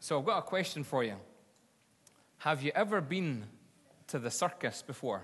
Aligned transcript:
So 0.00 0.18
I've 0.18 0.26
got 0.26 0.38
a 0.38 0.42
question 0.42 0.84
for 0.84 1.02
you. 1.02 1.16
Have 2.38 2.62
you 2.62 2.70
ever 2.74 3.00
been 3.00 3.44
to 4.08 4.18
the 4.18 4.30
circus 4.30 4.82
before? 4.82 5.22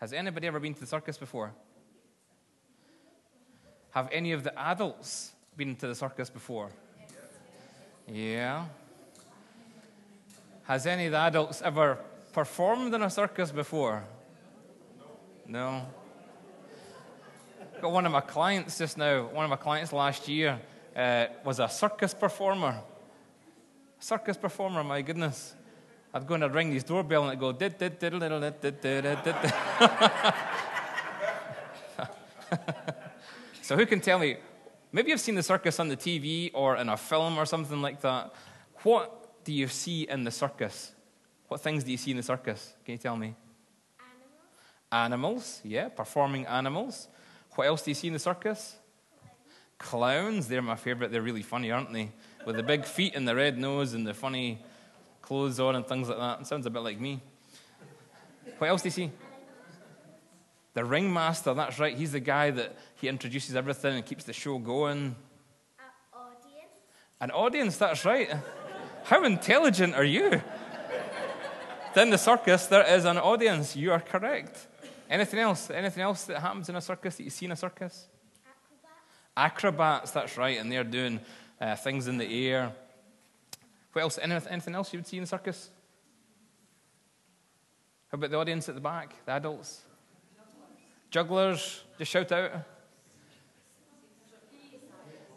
Has 0.00 0.12
anybody 0.12 0.46
ever 0.46 0.58
been 0.58 0.74
to 0.74 0.80
the 0.80 0.86
circus 0.86 1.16
before? 1.16 1.52
Have 3.90 4.08
any 4.10 4.32
of 4.32 4.42
the 4.42 4.58
adults 4.58 5.32
been 5.56 5.76
to 5.76 5.86
the 5.86 5.94
circus 5.94 6.28
before? 6.28 6.70
Yeah. 8.08 8.66
Has 10.64 10.86
any 10.86 11.06
of 11.06 11.12
the 11.12 11.18
adults 11.18 11.62
ever 11.62 11.98
performed 12.32 12.92
in 12.92 13.02
a 13.02 13.10
circus 13.10 13.52
before? 13.52 14.04
No. 15.46 15.86
Got 17.80 17.92
one 17.92 18.06
of 18.06 18.12
my 18.12 18.20
clients 18.20 18.78
just 18.78 18.98
now, 18.98 19.26
one 19.26 19.44
of 19.44 19.50
my 19.50 19.56
clients 19.56 19.92
last 19.92 20.26
year 20.26 20.58
uh, 20.96 21.26
was 21.44 21.60
a 21.60 21.68
circus 21.68 22.14
performer. 22.14 22.80
Circus 24.04 24.36
performer, 24.36 24.84
my 24.84 25.00
goodness. 25.00 25.54
I'd 26.12 26.26
go 26.26 26.34
and 26.34 26.44
I'd 26.44 26.54
ring 26.54 26.70
his 26.70 26.84
doorbell 26.84 27.22
and 27.22 27.30
it'd 27.30 27.40
go, 27.40 27.52
did, 27.52 27.78
did, 27.78 27.98
did, 27.98 28.10
did, 28.10 28.20
did, 28.20 28.60
did, 28.60 28.82
did, 28.82 29.24
did. 29.24 29.34
So 33.62 33.76
who 33.78 33.86
can 33.86 34.00
tell 34.00 34.18
me? 34.18 34.36
Maybe 34.92 35.08
you've 35.10 35.20
seen 35.20 35.36
the 35.36 35.42
circus 35.42 35.80
on 35.80 35.88
the 35.88 35.96
TV 35.96 36.50
or 36.52 36.76
in 36.76 36.90
a 36.90 36.98
film 36.98 37.38
or 37.38 37.46
something 37.46 37.80
like 37.80 38.02
that. 38.02 38.34
What 38.82 39.42
do 39.42 39.54
you 39.54 39.68
see 39.68 40.02
in 40.02 40.22
the 40.24 40.30
circus? 40.30 40.92
What 41.48 41.62
things 41.62 41.82
do 41.82 41.90
you 41.90 41.96
see 41.96 42.10
in 42.10 42.18
the 42.18 42.22
circus? 42.22 42.74
Can 42.84 42.92
you 42.92 42.98
tell 42.98 43.16
me? 43.16 43.34
Animals. 44.92 45.32
Animals, 45.32 45.60
yeah, 45.64 45.88
performing 45.88 46.44
animals. 46.44 47.08
What 47.54 47.68
else 47.68 47.80
do 47.80 47.90
you 47.90 47.94
see 47.94 48.08
in 48.08 48.12
the 48.12 48.18
circus? 48.18 48.76
Clowns, 49.78 50.46
they're 50.46 50.60
my 50.60 50.76
favorite. 50.76 51.10
They're 51.10 51.22
really 51.22 51.42
funny, 51.42 51.70
aren't 51.70 51.90
they? 51.90 52.10
With 52.44 52.56
the 52.56 52.62
big 52.62 52.84
feet 52.84 53.14
and 53.14 53.26
the 53.26 53.34
red 53.34 53.58
nose 53.58 53.94
and 53.94 54.06
the 54.06 54.14
funny 54.14 54.60
clothes 55.22 55.58
on 55.58 55.74
and 55.76 55.86
things 55.86 56.08
like 56.08 56.18
that. 56.18 56.40
It 56.40 56.46
sounds 56.46 56.66
a 56.66 56.70
bit 56.70 56.82
like 56.82 57.00
me. 57.00 57.20
What 58.58 58.68
else 58.68 58.82
do 58.82 58.88
you 58.88 58.92
see? 58.92 59.10
The 60.74 60.84
ringmaster, 60.84 61.54
that's 61.54 61.78
right. 61.78 61.96
He's 61.96 62.12
the 62.12 62.20
guy 62.20 62.50
that 62.50 62.76
he 62.96 63.08
introduces 63.08 63.56
everything 63.56 63.96
and 63.96 64.04
keeps 64.04 64.24
the 64.24 64.32
show 64.32 64.58
going. 64.58 65.14
An 65.78 65.84
audience. 66.12 66.72
An 67.20 67.30
audience, 67.30 67.76
that's 67.78 68.04
right. 68.04 68.30
How 69.04 69.24
intelligent 69.24 69.94
are 69.94 70.04
you? 70.04 70.42
in 71.96 72.10
the 72.10 72.18
circus, 72.18 72.66
there 72.66 72.82
is 72.82 73.04
an 73.04 73.18
audience. 73.18 73.76
You 73.76 73.92
are 73.92 74.00
correct. 74.00 74.66
Anything 75.08 75.40
else? 75.40 75.70
Anything 75.70 76.02
else 76.02 76.24
that 76.24 76.40
happens 76.40 76.68
in 76.68 76.76
a 76.76 76.80
circus 76.80 77.16
that 77.16 77.22
you 77.22 77.30
see 77.30 77.46
in 77.46 77.52
a 77.52 77.56
circus? 77.56 78.08
Acrobat. 79.36 80.02
Acrobats, 80.02 80.10
that's 80.10 80.36
right, 80.36 80.58
and 80.58 80.72
they're 80.72 80.82
doing 80.82 81.20
uh, 81.60 81.76
things 81.76 82.08
in 82.08 82.18
the 82.18 82.48
air. 82.48 82.72
What 83.92 84.02
else? 84.02 84.18
Anything 84.20 84.74
else 84.74 84.92
you 84.92 84.98
would 84.98 85.06
see 85.06 85.18
in 85.18 85.22
the 85.22 85.28
circus? 85.28 85.70
How 88.08 88.16
about 88.16 88.30
the 88.30 88.36
audience 88.36 88.68
at 88.68 88.74
the 88.74 88.80
back, 88.80 89.14
the 89.24 89.32
adults? 89.32 89.82
Jugglers, 91.10 91.82
just 91.98 92.10
shout 92.10 92.32
out. 92.32 92.52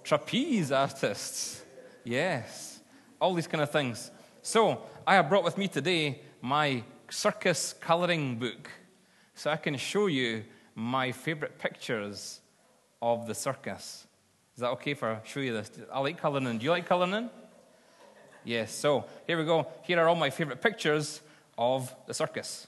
Trapeze 0.04 0.72
artists, 0.72 1.62
yes, 2.04 2.80
all 3.20 3.34
these 3.34 3.48
kind 3.48 3.62
of 3.62 3.72
things. 3.72 4.10
So, 4.42 4.82
I 5.06 5.16
have 5.16 5.30
brought 5.30 5.44
with 5.44 5.58
me 5.58 5.68
today 5.68 6.22
my 6.42 6.84
circus 7.10 7.74
colouring 7.80 8.38
book 8.38 8.70
so 9.36 9.52
I 9.52 9.58
can 9.58 9.78
show 9.78 10.08
you 10.08 10.46
my 10.74 11.12
favourite 11.12 11.60
pictures 11.60 12.40
of 13.02 13.28
the 13.28 13.36
circus. 13.36 14.07
Is 14.58 14.62
that 14.62 14.72
okay 14.72 14.96
for 14.96 15.22
show 15.24 15.40
you 15.40 15.54
this? 15.54 15.70
I 15.94 16.00
like 16.00 16.20
colouring. 16.20 16.58
Do 16.58 16.64
you 16.66 16.72
like 16.72 16.88
colouring? 16.88 17.30
Yes. 18.44 18.74
So 18.74 19.06
here 19.28 19.38
we 19.38 19.46
go. 19.46 19.68
Here 19.84 20.00
are 20.00 20.08
all 20.08 20.16
my 20.16 20.32
favourite 20.32 20.60
pictures 20.64 21.22
of 21.60 21.94
the 22.08 22.14
circus. 22.16 22.66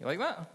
You 0.00 0.06
like 0.06 0.18
that? 0.18 0.50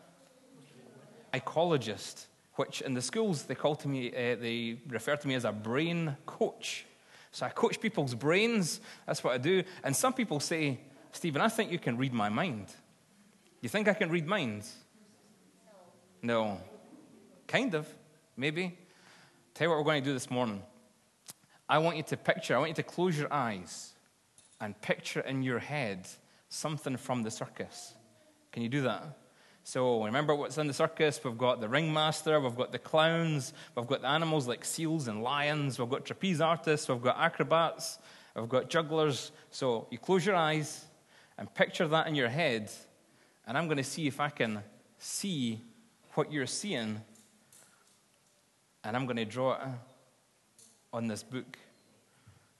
Ecologist, 1.33 2.25
which 2.55 2.81
in 2.81 2.93
the 2.93 3.01
schools 3.01 3.43
they 3.43 3.55
call 3.55 3.77
to 3.77 3.87
me, 3.87 4.09
uh, 4.09 4.35
they 4.35 4.77
refer 4.89 5.15
to 5.15 5.25
me 5.25 5.35
as 5.35 5.45
a 5.45 5.53
brain 5.53 6.17
coach. 6.25 6.85
So 7.31 7.45
I 7.45 7.49
coach 7.51 7.79
people's 7.79 8.13
brains. 8.13 8.81
That's 9.07 9.23
what 9.23 9.35
I 9.35 9.37
do. 9.37 9.63
And 9.85 9.95
some 9.95 10.11
people 10.11 10.41
say, 10.41 10.81
Stephen, 11.13 11.41
I 11.41 11.47
think 11.47 11.71
you 11.71 11.79
can 11.79 11.95
read 11.95 12.13
my 12.13 12.27
mind. 12.27 12.67
You 13.61 13.69
think 13.69 13.87
I 13.87 13.93
can 13.93 14.09
read 14.09 14.27
minds? 14.27 14.73
No. 16.21 16.59
Kind 17.47 17.73
of, 17.73 17.87
maybe. 18.37 18.77
Tell 19.53 19.65
you 19.65 19.69
what 19.69 19.77
we're 19.77 19.85
going 19.85 20.03
to 20.03 20.09
do 20.09 20.13
this 20.13 20.29
morning. 20.29 20.61
I 21.67 21.77
want 21.79 21.97
you 21.97 22.03
to 22.03 22.17
picture, 22.17 22.55
I 22.55 22.59
want 22.59 22.69
you 22.69 22.75
to 22.75 22.83
close 22.83 23.17
your 23.17 23.31
eyes 23.33 23.93
and 24.61 24.79
picture 24.81 25.21
in 25.21 25.43
your 25.43 25.59
head 25.59 26.07
something 26.49 26.97
from 26.97 27.23
the 27.23 27.31
circus. 27.31 27.93
Can 28.51 28.63
you 28.63 28.69
do 28.69 28.81
that? 28.81 29.03
So 29.63 30.03
remember 30.03 30.35
what's 30.35 30.59
in 30.59 30.67
the 30.67 30.73
circus? 30.73 31.19
We've 31.23 31.37
got 31.37 31.59
the 31.59 31.67
ringmaster, 31.67 32.39
we've 32.39 32.55
got 32.55 32.71
the 32.71 32.77
clowns, 32.77 33.51
we've 33.75 33.87
got 33.87 34.01
the 34.01 34.07
animals 34.07 34.47
like 34.47 34.63
seals 34.63 35.07
and 35.07 35.23
lions, 35.23 35.79
we've 35.79 35.89
got 35.89 36.05
trapeze 36.05 36.39
artists, 36.39 36.87
we've 36.87 37.01
got 37.01 37.17
acrobats, 37.17 37.97
we've 38.35 38.47
got 38.47 38.69
jugglers. 38.69 39.31
So 39.49 39.87
you 39.89 39.97
close 39.97 40.23
your 40.23 40.35
eyes 40.35 40.85
and 41.37 41.51
picture 41.53 41.87
that 41.87 42.07
in 42.07 42.13
your 42.13 42.29
head, 42.29 42.71
and 43.47 43.57
I'm 43.57 43.65
going 43.65 43.77
to 43.77 43.83
see 43.83 44.05
if 44.05 44.19
I 44.19 44.29
can 44.29 44.61
see 44.99 45.61
what 46.13 46.31
you're 46.31 46.45
seeing, 46.45 47.01
and 48.85 48.95
I'm 48.95 49.05
going 49.05 49.17
to 49.17 49.25
draw 49.25 49.57
on 50.93 51.07
this 51.07 51.23
book 51.23 51.57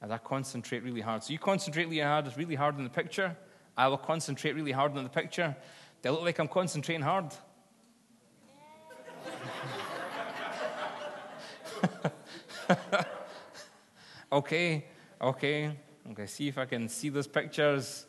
as 0.02 0.10
I 0.10 0.18
concentrate 0.18 0.84
really 0.84 1.02
hard. 1.02 1.24
So 1.24 1.32
you 1.32 1.40
concentrate 1.40 1.86
really 1.86 2.00
hard, 2.00 2.26
it's 2.28 2.36
really 2.36 2.56
hard 2.56 2.76
on 2.76 2.84
the 2.84 2.90
picture. 2.90 3.38
I 3.78 3.88
will 3.88 3.98
concentrate 3.98 4.54
really 4.54 4.72
hard 4.72 4.98
on 4.98 5.04
the 5.04 5.10
picture. 5.10 5.56
They 6.02 6.10
look 6.10 6.24
like 6.24 6.40
I'm 6.40 6.48
concentrating 6.48 7.04
hard? 7.04 7.34
okay, 14.32 14.86
okay, 15.22 15.78
okay. 16.12 16.26
See 16.26 16.48
if 16.48 16.58
I 16.58 16.66
can 16.66 16.90
see 16.90 17.10
those 17.10 17.28
pictures. 17.28 18.08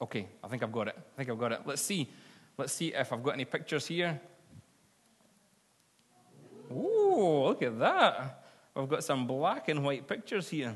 Okay, 0.00 0.28
I 0.44 0.48
think 0.48 0.62
I've 0.62 0.70
got 0.72 0.86
it. 0.88 0.96
I 0.96 1.16
think 1.16 1.30
I've 1.30 1.38
got 1.38 1.52
it. 1.52 1.62
Let's 1.64 1.82
see. 1.82 2.08
Let's 2.56 2.72
see 2.72 2.94
if 2.94 3.12
I've 3.12 3.22
got 3.22 3.34
any 3.34 3.44
pictures 3.44 3.86
here. 3.86 4.20
Ooh, 7.16 7.44
look 7.44 7.62
at 7.62 7.78
that. 7.78 8.44
We've 8.74 8.88
got 8.88 9.02
some 9.02 9.26
black 9.26 9.68
and 9.68 9.82
white 9.82 10.06
pictures 10.06 10.50
here, 10.50 10.74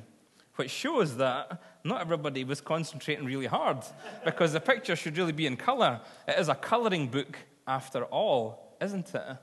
which 0.57 0.71
shows 0.71 1.17
that 1.19 1.63
not 1.85 2.01
everybody 2.01 2.45
was 2.45 2.61
concentrating 2.61 3.27
really 3.27 3.47
hard 3.47 3.79
because 4.25 4.53
the 4.55 4.61
picture 4.61 4.97
should 4.97 5.19
really 5.19 5.33
be 5.33 5.47
in 5.47 5.57
color. 5.57 6.01
It 6.27 6.39
is 6.39 6.49
a 6.49 6.55
coloring 6.55 7.09
book 7.09 7.37
after 7.67 8.05
all, 8.05 8.77
isn't 8.81 9.15
it? 9.15 9.37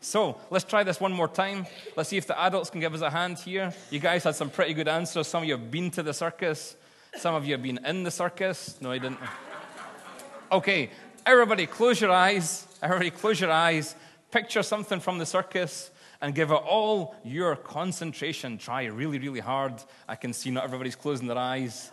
So 0.00 0.38
let's 0.50 0.64
try 0.64 0.82
this 0.82 1.00
one 1.00 1.12
more 1.12 1.28
time. 1.28 1.64
Let's 1.96 2.10
see 2.10 2.16
if 2.18 2.26
the 2.26 2.38
adults 2.38 2.68
can 2.68 2.80
give 2.80 2.92
us 2.92 3.00
a 3.00 3.08
hand 3.08 3.38
here. 3.38 3.72
You 3.90 4.00
guys 4.00 4.24
had 4.24 4.34
some 4.34 4.50
pretty 4.50 4.74
good 4.74 4.88
answers. 4.88 5.28
Some 5.28 5.44
of 5.44 5.48
you 5.48 5.56
have 5.56 5.70
been 5.70 5.90
to 5.92 6.02
the 6.02 6.12
circus, 6.12 6.76
some 7.16 7.34
of 7.34 7.46
you 7.46 7.52
have 7.52 7.62
been 7.62 7.78
in 7.86 8.02
the 8.02 8.10
circus. 8.10 8.76
No, 8.80 8.90
I 8.90 8.98
didn't. 8.98 9.20
Okay, 10.50 10.90
everybody, 11.24 11.66
close 11.66 12.00
your 12.00 12.10
eyes. 12.10 12.66
Everybody, 12.82 13.10
close 13.10 13.40
your 13.40 13.50
eyes. 13.50 13.94
Picture 14.30 14.62
something 14.62 14.98
from 15.00 15.18
the 15.18 15.26
circus 15.26 15.91
and 16.22 16.36
give 16.36 16.52
it 16.52 16.54
all 16.54 17.16
your 17.24 17.56
concentration. 17.56 18.56
Try 18.56 18.84
really, 18.84 19.18
really 19.18 19.40
hard. 19.40 19.74
I 20.08 20.14
can 20.14 20.32
see 20.32 20.50
not 20.50 20.62
everybody's 20.62 20.94
closing 20.94 21.26
their 21.26 21.36
eyes. 21.36 21.90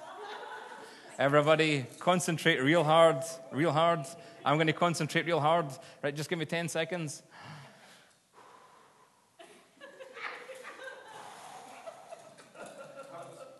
Everybody, 1.17 1.87
concentrate 1.97 2.61
real 2.61 2.83
hard, 2.83 3.17
real 3.51 3.71
hard. 3.71 4.05
I'm 4.45 4.55
going 4.55 4.67
to 4.67 4.73
concentrate 4.73 5.25
real 5.25 5.39
hard. 5.39 5.65
Right, 6.03 6.15
just 6.15 6.29
give 6.29 6.37
me 6.37 6.45
10 6.45 6.69
seconds. 6.69 7.23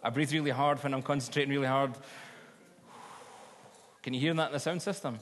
I 0.02 0.10
breathe 0.12 0.32
really 0.32 0.52
hard 0.52 0.82
when 0.84 0.94
I'm 0.94 1.02
concentrating 1.02 1.52
really 1.52 1.68
hard. 1.68 1.94
Can 4.04 4.14
you 4.14 4.20
hear 4.20 4.34
that 4.36 4.48
in 4.48 4.54
the 4.54 4.60
sound 4.60 4.84
system? 4.84 5.20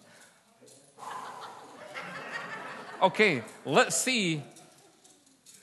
Okay, 3.01 3.44
let's 3.65 3.95
see 3.95 4.44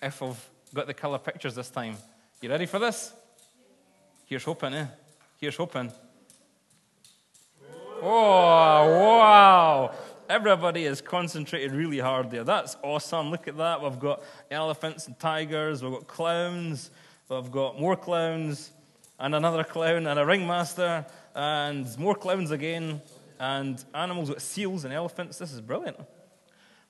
if 0.02 0.22
I've 0.22 0.50
got 0.74 0.86
the 0.86 0.94
colour 0.94 1.18
pictures 1.18 1.54
this 1.54 1.70
time. 1.70 1.96
You 2.40 2.50
ready 2.50 2.66
for 2.66 2.78
this? 2.78 3.12
Here's 4.26 4.44
hoping, 4.44 4.74
eh? 4.74 4.86
Here's 5.38 5.56
hoping. 5.56 5.92
Oh, 8.02 8.06
wow. 8.06 9.94
Everybody 10.28 10.84
is 10.84 11.00
concentrated 11.00 11.72
really 11.72 11.98
hard 11.98 12.30
there. 12.30 12.44
That's 12.44 12.76
awesome. 12.82 13.30
Look 13.30 13.48
at 13.48 13.56
that. 13.58 13.82
We've 13.82 13.98
got 13.98 14.22
elephants 14.50 15.06
and 15.06 15.18
tigers. 15.18 15.82
We've 15.82 15.92
got 15.92 16.06
clowns. 16.06 16.90
We've 17.28 17.50
got 17.50 17.80
more 17.80 17.96
clowns 17.96 18.70
and 19.18 19.34
another 19.34 19.64
clown 19.64 20.06
and 20.06 20.18
a 20.18 20.26
ringmaster 20.26 21.06
and 21.34 21.98
more 21.98 22.14
clowns 22.14 22.50
again 22.50 23.00
and 23.38 23.82
animals 23.94 24.30
with 24.30 24.42
seals 24.42 24.84
and 24.84 24.92
elephants. 24.92 25.38
This 25.38 25.52
is 25.52 25.60
brilliant. 25.60 25.98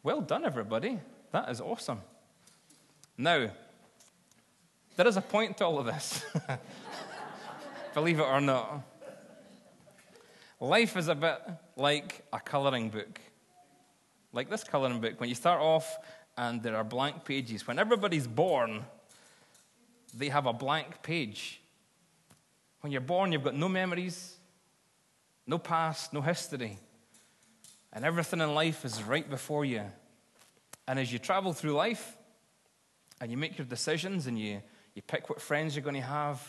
Well 0.02 0.20
done, 0.20 0.44
everybody. 0.44 1.00
That 1.32 1.48
is 1.48 1.60
awesome. 1.60 2.00
Now, 3.16 3.48
there 4.96 5.06
is 5.06 5.16
a 5.16 5.20
point 5.20 5.56
to 5.58 5.64
all 5.64 5.78
of 5.78 5.86
this. 5.86 6.24
Believe 7.94 8.18
it 8.18 8.24
or 8.24 8.40
not. 8.40 8.82
Life 10.58 10.96
is 10.96 11.08
a 11.08 11.14
bit 11.14 11.40
like 11.76 12.24
a 12.32 12.40
colouring 12.40 12.88
book. 12.88 13.20
Like 14.32 14.50
this 14.50 14.64
colouring 14.64 15.00
book. 15.00 15.20
When 15.20 15.28
you 15.28 15.36
start 15.36 15.60
off 15.60 15.98
and 16.36 16.60
there 16.60 16.76
are 16.76 16.82
blank 16.82 17.24
pages, 17.24 17.66
when 17.68 17.78
everybody's 17.78 18.26
born, 18.26 18.84
they 20.12 20.28
have 20.28 20.46
a 20.46 20.52
blank 20.52 21.02
page. 21.02 21.60
When 22.80 22.90
you're 22.90 23.00
born, 23.00 23.30
you've 23.30 23.44
got 23.44 23.54
no 23.54 23.68
memories, 23.68 24.36
no 25.46 25.58
past, 25.58 26.12
no 26.12 26.20
history. 26.20 26.78
And 27.92 28.04
everything 28.04 28.40
in 28.40 28.54
life 28.54 28.84
is 28.84 29.04
right 29.04 29.28
before 29.28 29.64
you. 29.64 29.82
And 30.88 30.98
as 30.98 31.12
you 31.12 31.20
travel 31.20 31.52
through 31.52 31.74
life 31.74 32.16
and 33.20 33.30
you 33.30 33.36
make 33.36 33.58
your 33.58 33.66
decisions 33.66 34.26
and 34.26 34.38
you, 34.38 34.60
you 34.94 35.02
pick 35.02 35.28
what 35.28 35.40
friends 35.40 35.74
you're 35.74 35.82
going 35.82 35.94
to 35.94 36.00
have 36.00 36.40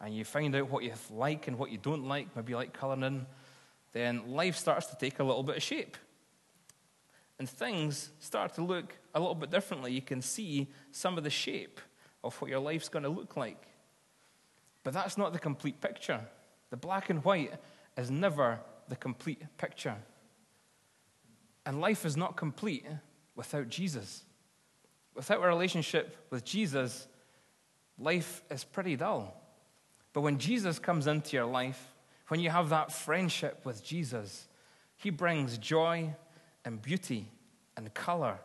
and 0.00 0.14
you 0.14 0.24
find 0.24 0.54
out 0.54 0.70
what 0.70 0.84
you 0.84 0.92
like 1.10 1.48
and 1.48 1.58
what 1.58 1.70
you 1.70 1.78
don't 1.78 2.06
like, 2.06 2.34
maybe 2.36 2.50
you 2.50 2.56
like 2.56 2.72
colouring 2.72 3.02
in, 3.02 3.26
then 3.92 4.28
life 4.28 4.56
starts 4.56 4.86
to 4.86 4.96
take 4.96 5.18
a 5.18 5.24
little 5.24 5.42
bit 5.42 5.56
of 5.56 5.62
shape. 5.62 5.96
And 7.38 7.48
things 7.48 8.10
start 8.20 8.54
to 8.54 8.62
look 8.62 8.96
a 9.14 9.20
little 9.20 9.34
bit 9.34 9.50
differently. 9.50 9.92
You 9.92 10.02
can 10.02 10.22
see 10.22 10.68
some 10.92 11.18
of 11.18 11.24
the 11.24 11.30
shape 11.30 11.80
of 12.22 12.40
what 12.40 12.50
your 12.50 12.60
life's 12.60 12.88
going 12.88 13.02
to 13.02 13.08
look 13.08 13.36
like. 13.36 13.66
But 14.82 14.92
that's 14.92 15.16
not 15.18 15.32
the 15.32 15.38
complete 15.38 15.80
picture. 15.80 16.20
The 16.70 16.76
black 16.76 17.10
and 17.10 17.24
white 17.24 17.54
is 17.96 18.10
never 18.10 18.60
the 18.88 18.96
complete 18.96 19.42
picture. 19.58 19.96
And 21.66 21.80
life 21.80 22.04
is 22.04 22.16
not 22.16 22.36
complete 22.36 22.86
without 23.34 23.68
Jesus. 23.68 24.22
Without 25.14 25.42
a 25.42 25.46
relationship 25.46 26.16
with 26.30 26.44
Jesus, 26.44 27.06
life 27.98 28.42
is 28.50 28.64
pretty 28.64 28.96
dull. 28.96 29.40
But 30.12 30.22
when 30.22 30.38
Jesus 30.38 30.78
comes 30.78 31.06
into 31.06 31.36
your 31.36 31.46
life, 31.46 31.94
when 32.28 32.40
you 32.40 32.50
have 32.50 32.70
that 32.70 32.92
friendship 32.92 33.60
with 33.64 33.84
Jesus, 33.84 34.48
He 34.96 35.10
brings 35.10 35.58
joy 35.58 36.14
and 36.64 36.80
beauty 36.80 37.28
and 37.76 37.92
color. 37.94 38.38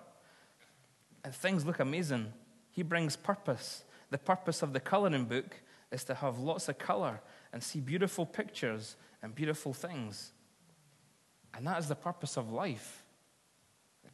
And 1.24 1.34
things 1.34 1.66
look 1.66 1.80
amazing. 1.80 2.34
He 2.72 2.84
brings 2.84 3.16
purpose. 3.16 3.84
The 4.10 4.18
purpose 4.18 4.62
of 4.62 4.74
the 4.74 4.80
coloring 4.80 5.26
book 5.26 5.56
is 5.92 6.04
to 6.06 6.16
have 6.16 6.40
lots 6.40 6.70
of 6.70 6.78
color 6.78 7.22
and 7.54 7.64
see 7.64 7.80
beautiful 7.80 8.26
pictures 8.26 8.96
and 9.22 9.34
beautiful 9.34 9.74
things. 9.74 10.32
And 11.54 11.66
that 11.68 11.80
is 11.80 11.88
the 11.88 11.96
purpose 11.96 12.38
of 12.38 12.52
life. 12.52 13.04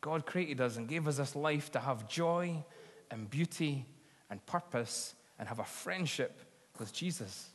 God 0.05 0.27
created 0.27 0.61
us 0.61 0.77
and 0.77 0.87
gave 0.87 1.07
us 1.07 1.17
this 1.17 1.35
life 1.35 1.71
to 1.71 1.79
have 1.79 2.07
joy 2.07 2.63
and 3.09 3.27
beauty 3.27 3.87
and 4.29 4.45
purpose 4.45 5.15
and 5.39 5.47
have 5.47 5.57
a 5.57 5.63
friendship 5.63 6.41
with 6.77 6.93
Jesus. 6.93 7.49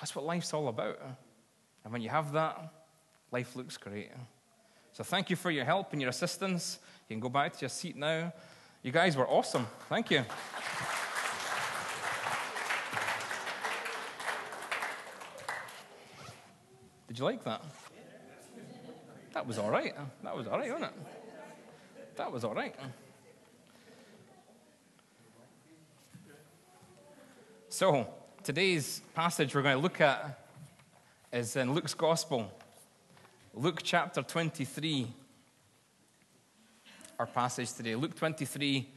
That's 0.00 0.16
what 0.16 0.24
life's 0.24 0.52
all 0.52 0.66
about. 0.66 0.98
And 1.84 1.92
when 1.92 2.02
you 2.02 2.08
have 2.08 2.32
that, 2.32 2.72
life 3.30 3.54
looks 3.54 3.76
great. 3.76 4.10
So 4.94 5.04
thank 5.04 5.30
you 5.30 5.36
for 5.36 5.52
your 5.52 5.64
help 5.64 5.92
and 5.92 6.02
your 6.02 6.10
assistance. 6.10 6.80
You 7.08 7.14
can 7.14 7.20
go 7.20 7.28
back 7.28 7.52
to 7.52 7.60
your 7.60 7.68
seat 7.68 7.94
now. 7.94 8.32
You 8.82 8.90
guys 8.90 9.16
were 9.16 9.28
awesome. 9.28 9.68
Thank 9.88 10.10
you. 10.10 10.24
Did 17.06 17.16
you 17.16 17.24
like 17.24 17.44
that? 17.44 17.62
That 19.34 19.46
was 19.46 19.56
all 19.56 19.70
right. 19.70 19.94
That 20.24 20.36
was 20.36 20.48
all 20.48 20.58
right, 20.58 20.72
wasn't 20.72 20.90
it? 20.90 21.23
That 22.16 22.30
was 22.30 22.44
all 22.44 22.54
right. 22.54 22.74
So, 27.68 28.06
today's 28.44 29.02
passage 29.14 29.52
we're 29.52 29.62
going 29.62 29.76
to 29.76 29.82
look 29.82 30.00
at 30.00 30.46
is 31.32 31.56
in 31.56 31.72
Luke's 31.74 31.94
Gospel, 31.94 32.52
Luke 33.52 33.80
chapter 33.82 34.22
23. 34.22 35.08
Our 37.18 37.26
passage 37.26 37.72
today, 37.72 37.96
Luke 37.96 38.14
23, 38.14 38.88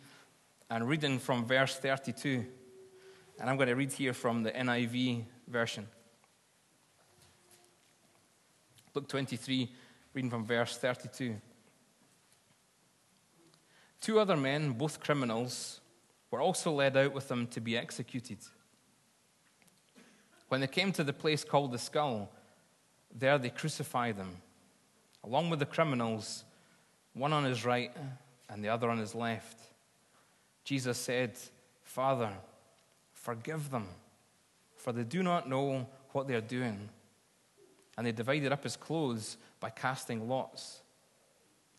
and 0.69 0.87
reading 0.87 1.17
from 1.17 1.43
verse 1.43 1.75
32. 1.77 2.45
And 3.39 3.49
I'm 3.49 3.55
going 3.55 3.69
to 3.69 3.75
read 3.75 3.93
here 3.93 4.13
from 4.13 4.43
the 4.43 4.51
NIV 4.51 5.23
version. 5.47 5.87
Luke 8.93 9.07
23, 9.07 9.71
reading 10.13 10.29
from 10.29 10.45
verse 10.45 10.77
32. 10.77 11.35
Two 13.99 14.19
other 14.19 14.37
men, 14.37 14.71
both 14.71 14.99
criminals, 14.99 15.81
were 16.31 16.41
also 16.41 16.71
led 16.71 16.97
out 16.97 17.13
with 17.13 17.27
them 17.27 17.47
to 17.47 17.61
be 17.61 17.77
executed. 17.77 18.37
When 20.49 20.61
they 20.61 20.67
came 20.67 20.91
to 20.93 21.03
the 21.03 21.13
place 21.13 21.43
called 21.43 21.71
the 21.71 21.79
skull, 21.79 22.29
there 23.13 23.37
they 23.37 23.49
crucified 23.49 24.17
them, 24.17 24.37
along 25.23 25.49
with 25.49 25.59
the 25.59 25.65
criminals, 25.65 26.43
one 27.13 27.33
on 27.33 27.43
his 27.43 27.65
right 27.65 27.91
and 28.49 28.63
the 28.63 28.69
other 28.69 28.89
on 28.89 28.97
his 28.97 29.15
left. 29.15 29.59
Jesus 30.63 30.97
said, 30.97 31.33
Father, 31.83 32.31
forgive 33.13 33.71
them, 33.71 33.87
for 34.75 34.93
they 34.93 35.03
do 35.03 35.23
not 35.23 35.49
know 35.49 35.87
what 36.11 36.27
they 36.27 36.35
are 36.35 36.41
doing. 36.41 36.89
And 37.97 38.05
they 38.05 38.11
divided 38.11 38.51
up 38.51 38.63
his 38.63 38.77
clothes 38.77 39.37
by 39.59 39.69
casting 39.69 40.29
lots. 40.29 40.81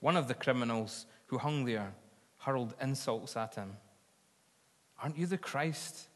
One 0.00 0.16
of 0.16 0.28
the 0.28 0.34
criminals 0.34 1.06
who 1.26 1.38
hung 1.38 1.64
there 1.64 1.94
hurled 2.38 2.74
insults 2.80 3.36
at 3.36 3.54
him. 3.54 3.76
Aren't 5.02 5.18
you 5.18 5.26
the 5.26 5.38
Christ? 5.38 6.08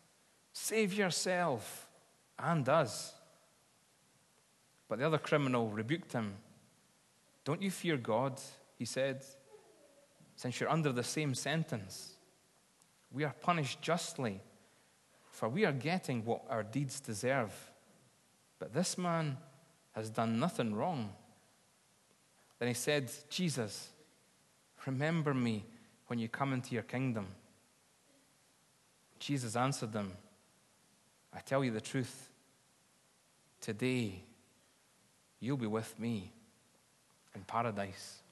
Save 0.53 0.95
yourself 0.95 1.89
and 2.39 2.69
us. 2.69 3.15
But 4.89 4.99
the 4.99 5.07
other 5.07 5.19
criminal 5.19 5.69
rebuked 5.69 6.13
him. 6.13 6.35
Don't 7.45 7.63
you 7.63 7.71
fear 7.71 7.97
God? 7.97 8.41
He 8.79 8.85
said, 8.85 9.25
since 10.37 10.61
you're 10.61 10.71
under 10.71 10.93
the 10.93 11.05
same 11.05 11.35
sentence. 11.35 12.15
We 13.13 13.25
are 13.25 13.35
punished 13.41 13.81
justly, 13.81 14.41
for 15.31 15.49
we 15.49 15.65
are 15.65 15.73
getting 15.73 16.25
what 16.25 16.43
our 16.49 16.63
deeds 16.63 17.01
deserve. 17.01 17.53
But 18.59 18.75
this 18.75 18.99
man 18.99 19.37
has 19.93 20.11
done 20.11 20.41
nothing 20.41 20.75
wrong. 20.75 21.13
Then 22.65 22.71
he 22.71 22.75
said, 22.77 23.13
Jesus, 23.29 23.91
remember 24.87 25.35
me 25.35 25.67
when 26.07 26.19
you 26.19 26.31
come 26.31 26.55
into 26.55 26.73
your 26.73 26.83
kingdom. 26.83 27.27
Jesus 29.19 29.55
answered 29.55 29.93
them, 29.93 30.13
I 31.31 31.41
tell 31.41 31.63
you 31.63 31.71
the 31.71 31.83
truth. 31.83 32.31
Today, 33.61 34.23
you'll 35.41 35.59
be 35.59 35.67
with 35.67 36.01
me 36.01 36.33
in 37.35 37.43
paradise. 37.43 38.23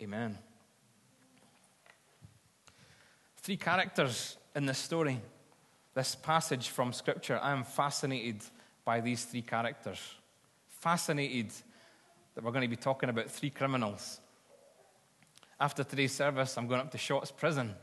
Amen. 0.00 0.38
Three 3.38 3.56
characters 3.56 4.36
in 4.54 4.66
this 4.66 4.78
story, 4.78 5.20
this 5.94 6.14
passage 6.14 6.68
from 6.68 6.92
Scripture. 6.92 7.40
I 7.42 7.50
am 7.50 7.64
fascinated 7.64 8.40
by 8.84 9.00
these 9.00 9.24
three 9.24 9.42
characters. 9.42 9.98
Fascinated 10.68 11.50
that 12.34 12.42
we're 12.42 12.50
going 12.50 12.62
to 12.62 12.68
be 12.68 12.76
talking 12.76 13.08
about 13.08 13.30
three 13.30 13.50
criminals. 13.50 14.20
After 15.60 15.84
today's 15.84 16.12
service, 16.12 16.56
I'm 16.56 16.66
going 16.66 16.80
up 16.80 16.90
to 16.92 16.98
Shotts 16.98 17.34
Prison 17.36 17.74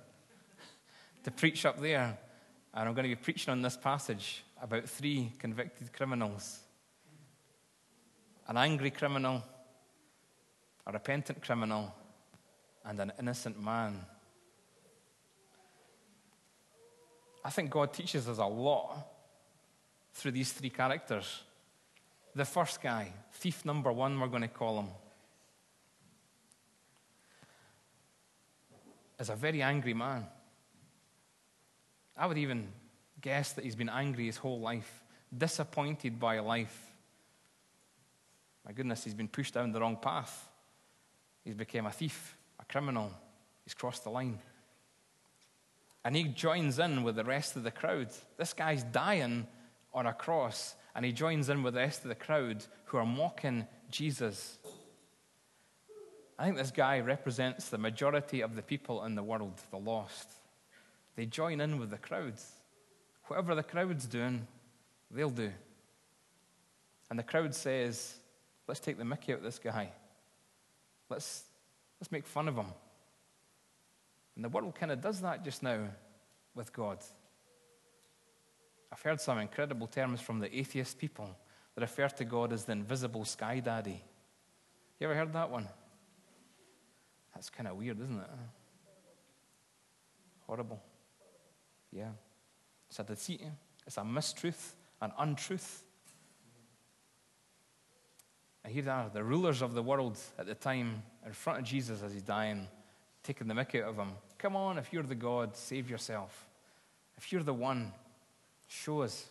to 1.23 1.31
preach 1.31 1.65
up 1.65 1.79
there. 1.79 2.17
And 2.73 2.87
I'm 2.87 2.93
going 2.93 3.09
to 3.09 3.15
be 3.15 3.21
preaching 3.21 3.51
on 3.51 3.61
this 3.61 3.77
passage 3.77 4.43
about 4.61 4.87
three 4.87 5.31
convicted 5.39 5.93
criminals 5.93 6.59
an 8.47 8.57
angry 8.57 8.89
criminal, 8.89 9.43
a 10.87 10.91
repentant 10.91 11.39
criminal, 11.39 11.93
and 12.83 12.99
an 12.99 13.11
innocent 13.19 13.61
man. 13.63 14.03
I 17.45 17.51
think 17.51 17.69
God 17.69 17.93
teaches 17.93 18.27
us 18.27 18.39
a 18.39 18.45
lot 18.45 19.05
through 20.13 20.31
these 20.31 20.51
three 20.51 20.71
characters. 20.71 21.43
The 22.39 22.45
first 22.45 22.81
guy, 22.81 23.11
thief 23.33 23.65
number 23.65 23.91
one, 23.91 24.17
we're 24.17 24.27
going 24.27 24.43
to 24.43 24.47
call 24.47 24.79
him. 24.79 24.87
is 29.19 29.29
a 29.29 29.35
very 29.35 29.61
angry 29.61 29.93
man. 29.93 30.25
I 32.15 32.25
would 32.27 32.37
even 32.37 32.69
guess 33.19 33.51
that 33.51 33.65
he's 33.65 33.75
been 33.75 33.89
angry 33.89 34.27
his 34.27 34.37
whole 34.37 34.61
life, 34.61 35.03
disappointed 35.37 36.17
by 36.17 36.39
life. 36.39 36.93
My 38.65 38.71
goodness, 38.71 39.03
he's 39.03 39.13
been 39.13 39.27
pushed 39.27 39.55
down 39.55 39.73
the 39.73 39.81
wrong 39.81 39.97
path. 39.97 40.47
He's 41.43 41.55
become 41.55 41.87
a 41.87 41.91
thief, 41.91 42.37
a 42.57 42.63
criminal. 42.63 43.11
He's 43.65 43.73
crossed 43.73 44.05
the 44.05 44.11
line. 44.11 44.39
And 46.05 46.15
he 46.15 46.23
joins 46.23 46.79
in 46.79 47.03
with 47.03 47.17
the 47.17 47.25
rest 47.25 47.57
of 47.57 47.63
the 47.63 47.71
crowd. 47.71 48.07
This 48.37 48.53
guy's 48.53 48.83
dying 48.83 49.45
on 49.93 50.05
a 50.05 50.13
cross, 50.13 50.75
and 50.95 51.05
he 51.05 51.11
joins 51.11 51.49
in 51.49 51.63
with 51.63 51.73
the 51.73 51.79
rest 51.79 52.03
of 52.03 52.09
the 52.09 52.15
crowd 52.15 52.65
who 52.85 52.97
are 52.97 53.05
mocking 53.05 53.67
Jesus. 53.89 54.57
I 56.37 56.45
think 56.45 56.57
this 56.57 56.71
guy 56.71 56.99
represents 56.99 57.69
the 57.69 57.77
majority 57.77 58.41
of 58.41 58.55
the 58.55 58.61
people 58.61 59.03
in 59.03 59.15
the 59.15 59.23
world, 59.23 59.61
the 59.71 59.77
lost. 59.77 60.31
They 61.15 61.25
join 61.25 61.59
in 61.59 61.79
with 61.79 61.89
the 61.89 61.97
crowds. 61.97 62.49
Whatever 63.27 63.55
the 63.55 63.63
crowd's 63.63 64.05
doing, 64.05 64.47
they'll 65.11 65.29
do. 65.29 65.51
And 67.09 67.19
the 67.19 67.23
crowd 67.23 67.53
says, 67.53 68.15
let's 68.67 68.79
take 68.79 68.97
the 68.97 69.05
mickey 69.05 69.33
out 69.33 69.39
of 69.39 69.43
this 69.43 69.59
guy. 69.59 69.91
Let's, 71.09 71.43
let's 71.99 72.11
make 72.11 72.25
fun 72.25 72.47
of 72.47 72.55
him. 72.55 72.67
And 74.35 74.45
the 74.45 74.49
world 74.49 74.75
kind 74.75 74.91
of 74.91 75.01
does 75.01 75.19
that 75.21 75.43
just 75.43 75.61
now 75.61 75.89
with 76.55 76.71
God. 76.71 76.99
I've 78.91 79.01
heard 79.01 79.21
some 79.21 79.37
incredible 79.37 79.87
terms 79.87 80.19
from 80.21 80.39
the 80.39 80.55
atheist 80.57 80.97
people 80.97 81.29
that 81.75 81.81
refer 81.81 82.07
to 82.09 82.25
God 82.25 82.51
as 82.51 82.65
the 82.65 82.71
invisible 82.71 83.25
sky 83.25 83.59
daddy. 83.59 84.03
You 84.99 85.07
ever 85.07 85.15
heard 85.15 85.33
that 85.33 85.49
one? 85.49 85.67
That's 87.33 87.49
kind 87.49 87.67
of 87.67 87.77
weird, 87.77 88.01
isn't 88.01 88.19
it? 88.19 88.29
Horrible. 90.45 90.81
Yeah. 91.91 92.09
It's 92.89 92.99
a 92.99 93.03
deceit, 93.03 93.43
it's 93.85 93.97
a 93.97 94.01
mistruth, 94.01 94.73
an 95.01 95.11
untruth. 95.19 95.83
And 98.63 98.73
here 98.73 98.83
they 98.83 98.91
are, 98.91 99.09
the 99.13 99.23
rulers 99.23 99.61
of 99.61 99.73
the 99.73 99.83
world 99.83 100.17
at 100.37 100.47
the 100.47 100.55
time, 100.55 101.03
in 101.25 101.33
front 101.33 101.59
of 101.59 101.65
Jesus 101.65 102.01
as 102.01 102.13
he's 102.13 102.23
dying, 102.23 102.67
taking 103.23 103.47
the 103.47 103.53
mick 103.53 103.79
out 103.81 103.89
of 103.89 103.95
him. 103.95 104.09
Come 104.37 104.55
on, 104.55 104.77
if 104.77 104.91
you're 104.91 105.03
the 105.03 105.15
God, 105.15 105.55
save 105.55 105.89
yourself. 105.89 106.47
If 107.17 107.31
you're 107.31 107.43
the 107.43 107.53
one, 107.53 107.93
show 108.69 109.01
us. 109.01 109.27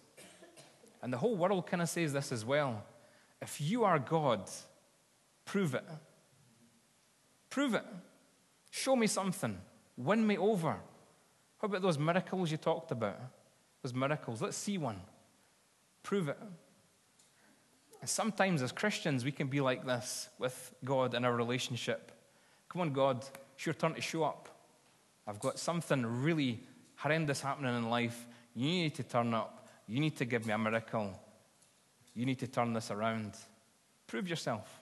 And 1.01 1.11
the 1.13 1.17
whole 1.17 1.37
world 1.37 1.67
kind 1.67 1.81
of 1.81 1.89
says 1.89 2.13
this 2.13 2.33
as 2.33 2.45
well. 2.45 2.85
If 3.41 3.61
you 3.61 3.85
are 3.85 3.99
God, 3.99 4.51
prove 5.47 5.75
it. 5.75 5.85
Prove 7.49 7.75
it. 7.75 7.85
Show 8.71 8.97
me 8.97 9.07
something. 9.07 9.57
Win 9.97 10.27
me 10.27 10.37
over. 10.37 10.73
How 10.73 11.67
about 11.67 11.83
those 11.83 11.99
miracles 11.99 12.51
you 12.51 12.57
talked 12.57 12.91
about? 12.91 13.19
Those 13.83 13.95
miracles. 13.95 14.43
Let's 14.43 14.57
see 14.57 14.77
one. 14.77 15.01
Prove 16.03 16.29
it. 16.29 16.39
And 18.01 18.11
sometimes 18.11 18.61
as 18.61 18.73
Christians, 18.73 19.25
we 19.25 19.33
can 19.33 19.49
be 19.49 19.61
like 19.61 19.87
this 19.87 20.29
with 20.39 20.75
God 20.85 21.15
in 21.15 21.25
our 21.25 21.35
relationship. 21.35 22.13
Come 22.69 22.83
on, 22.83 22.93
God, 22.93 23.25
it's 23.55 23.67
your 23.67 23.75
turn 23.75 23.95
to 23.95 24.01
show 24.01 24.25
up. 24.25 24.49
I've 25.27 25.41
got 25.41 25.59
something 25.59 26.05
really 26.23 26.61
horrendous 26.97 27.41
happening 27.41 27.77
in 27.77 27.89
life. 27.89 28.27
You 28.55 28.67
need 28.67 28.95
to 28.97 29.03
turn 29.03 29.35
up. 29.35 29.69
You 29.87 30.01
need 30.01 30.17
to 30.17 30.25
give 30.25 30.47
me 30.47 30.53
a 30.53 30.59
miracle. 30.59 31.19
You 32.15 32.27
need 32.27 32.39
to 32.41 32.47
turn 32.47 32.73
this 32.73 32.91
around. 32.91 33.35
Prove 34.07 34.29
yourself. 34.29 34.81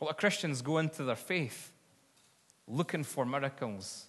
A 0.00 0.04
lot 0.04 0.10
of 0.10 0.16
Christians 0.16 0.62
go 0.62 0.78
into 0.78 1.02
their 1.04 1.16
faith 1.16 1.72
looking 2.66 3.02
for 3.02 3.24
miracles. 3.24 4.06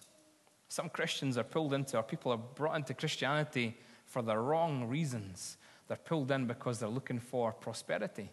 Some 0.68 0.88
Christians 0.88 1.36
are 1.36 1.44
pulled 1.44 1.72
into, 1.72 1.96
or 1.96 2.02
people 2.02 2.32
are 2.32 2.38
brought 2.38 2.76
into 2.76 2.94
Christianity 2.94 3.76
for 4.06 4.22
the 4.22 4.36
wrong 4.36 4.88
reasons. 4.88 5.56
They're 5.88 5.96
pulled 5.96 6.30
in 6.30 6.46
because 6.46 6.78
they're 6.78 6.88
looking 6.88 7.18
for 7.18 7.52
prosperity 7.52 8.30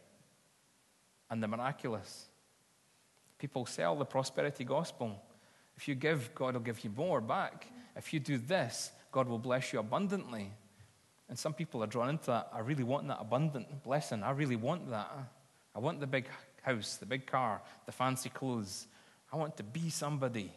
and 1.29 1.41
the 1.41 1.47
miraculous. 1.47 2.27
People 3.39 3.65
sell 3.65 3.95
the 3.95 4.05
prosperity 4.05 4.63
gospel. 4.63 5.19
If 5.75 5.87
you 5.87 5.95
give, 5.95 6.33
God 6.35 6.53
will 6.53 6.61
give 6.61 6.83
you 6.83 6.91
more 6.95 7.21
back. 7.21 7.67
If 7.95 8.13
you 8.13 8.19
do 8.19 8.37
this, 8.37 8.91
God 9.11 9.27
will 9.27 9.39
bless 9.39 9.73
you 9.73 9.79
abundantly. 9.79 10.51
And 11.29 11.37
some 11.37 11.53
people 11.53 11.83
are 11.83 11.87
drawn 11.87 12.09
into 12.09 12.27
that. 12.27 12.49
I 12.53 12.59
really 12.59 12.83
want 12.83 13.07
that 13.07 13.17
abundant 13.19 13.83
blessing. 13.83 14.23
I 14.23 14.31
really 14.31 14.55
want 14.55 14.89
that. 14.89 15.11
I 15.75 15.79
want 15.79 15.99
the 15.99 16.07
big 16.07 16.27
house, 16.61 16.97
the 16.97 17.05
big 17.05 17.25
car, 17.25 17.61
the 17.85 17.91
fancy 17.91 18.29
clothes. 18.29 18.87
I 19.31 19.35
want 19.35 19.57
to 19.57 19.63
be 19.63 19.89
somebody. 19.89 20.51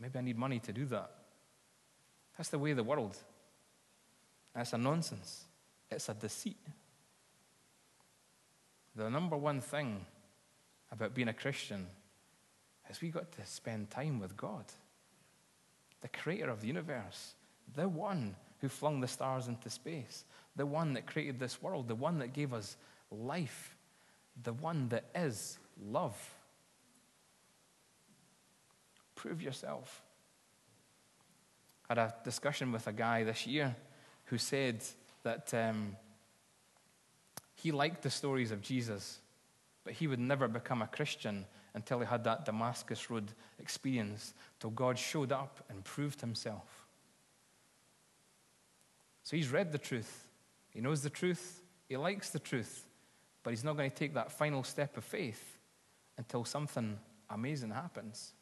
Maybe 0.00 0.18
I 0.18 0.22
need 0.22 0.38
money 0.38 0.60
to 0.60 0.72
do 0.72 0.86
that. 0.86 1.10
That's 2.36 2.50
the 2.50 2.58
way 2.58 2.70
of 2.70 2.76
the 2.76 2.84
world. 2.84 3.16
That's 4.54 4.72
a 4.72 4.78
nonsense. 4.78 5.44
It's 5.90 6.08
a 6.08 6.14
deceit. 6.14 6.56
The 8.94 9.10
number 9.10 9.36
one 9.36 9.60
thing 9.60 10.04
about 10.90 11.14
being 11.14 11.28
a 11.28 11.32
Christian 11.32 11.86
is 12.90 13.00
we 13.00 13.10
got 13.10 13.30
to 13.32 13.46
spend 13.46 13.90
time 13.90 14.18
with 14.18 14.36
God, 14.36 14.64
the 16.00 16.08
creator 16.08 16.50
of 16.50 16.60
the 16.60 16.66
universe, 16.66 17.34
the 17.74 17.88
one 17.88 18.36
who 18.60 18.68
flung 18.68 19.00
the 19.00 19.08
stars 19.08 19.48
into 19.48 19.70
space, 19.70 20.24
the 20.56 20.66
one 20.66 20.94
that 20.94 21.06
created 21.06 21.38
this 21.38 21.62
world, 21.62 21.88
the 21.88 21.94
one 21.94 22.18
that 22.18 22.32
gave 22.32 22.52
us 22.52 22.76
life, 23.10 23.76
the 24.42 24.52
one 24.52 24.88
that 24.88 25.04
is 25.14 25.58
love. 25.80 26.16
Prove 29.14 29.42
yourself. 29.42 30.02
I 31.88 31.94
had 31.94 31.98
a 31.98 32.14
discussion 32.24 32.70
with 32.70 32.86
a 32.86 32.92
guy 32.92 33.24
this 33.24 33.46
year 33.46 33.74
who 34.26 34.38
said 34.38 34.84
that 35.22 35.52
um, 35.54 35.96
he 37.54 37.72
liked 37.72 38.02
the 38.02 38.10
stories 38.10 38.50
of 38.50 38.60
Jesus, 38.60 39.20
but 39.84 39.94
he 39.94 40.06
would 40.06 40.20
never 40.20 40.48
become 40.48 40.82
a 40.82 40.86
Christian 40.86 41.46
until 41.78 42.00
he 42.00 42.06
had 42.06 42.24
that 42.24 42.44
Damascus 42.44 43.08
Road 43.08 43.30
experience, 43.60 44.34
till 44.58 44.70
God 44.70 44.98
showed 44.98 45.30
up 45.30 45.64
and 45.70 45.84
proved 45.84 46.20
himself. 46.20 46.86
So 49.22 49.36
he's 49.36 49.50
read 49.50 49.70
the 49.70 49.78
truth, 49.78 50.28
he 50.70 50.80
knows 50.80 51.02
the 51.02 51.10
truth, 51.10 51.62
he 51.88 51.96
likes 51.96 52.30
the 52.30 52.40
truth, 52.40 52.84
but 53.44 53.50
he's 53.50 53.62
not 53.62 53.76
going 53.76 53.88
to 53.88 53.96
take 53.96 54.14
that 54.14 54.32
final 54.32 54.64
step 54.64 54.96
of 54.96 55.04
faith 55.04 55.56
until 56.16 56.44
something 56.44 56.98
amazing 57.30 57.70
happens. 57.70 58.32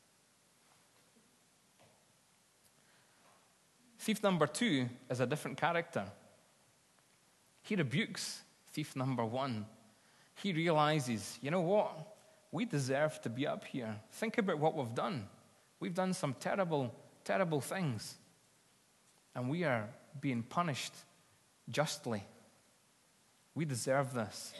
Thief 3.98 4.22
number 4.22 4.46
two 4.46 4.88
is 5.10 5.20
a 5.20 5.26
different 5.26 5.58
character. 5.58 6.06
He 7.60 7.76
rebukes 7.76 8.40
thief 8.72 8.96
number 8.96 9.26
one. 9.26 9.66
He 10.36 10.54
realizes, 10.54 11.38
you 11.42 11.50
know 11.50 11.60
what? 11.60 12.15
We 12.56 12.64
deserve 12.64 13.20
to 13.20 13.28
be 13.28 13.46
up 13.46 13.64
here. 13.64 13.96
Think 14.12 14.38
about 14.38 14.58
what 14.58 14.74
we've 14.74 14.94
done. 14.94 15.28
We've 15.78 15.92
done 15.92 16.14
some 16.14 16.34
terrible, 16.40 16.90
terrible 17.22 17.60
things. 17.60 18.14
And 19.34 19.50
we 19.50 19.64
are 19.64 19.90
being 20.22 20.42
punished 20.42 20.94
justly. 21.68 22.24
We 23.54 23.66
deserve 23.66 24.14
this. 24.14 24.54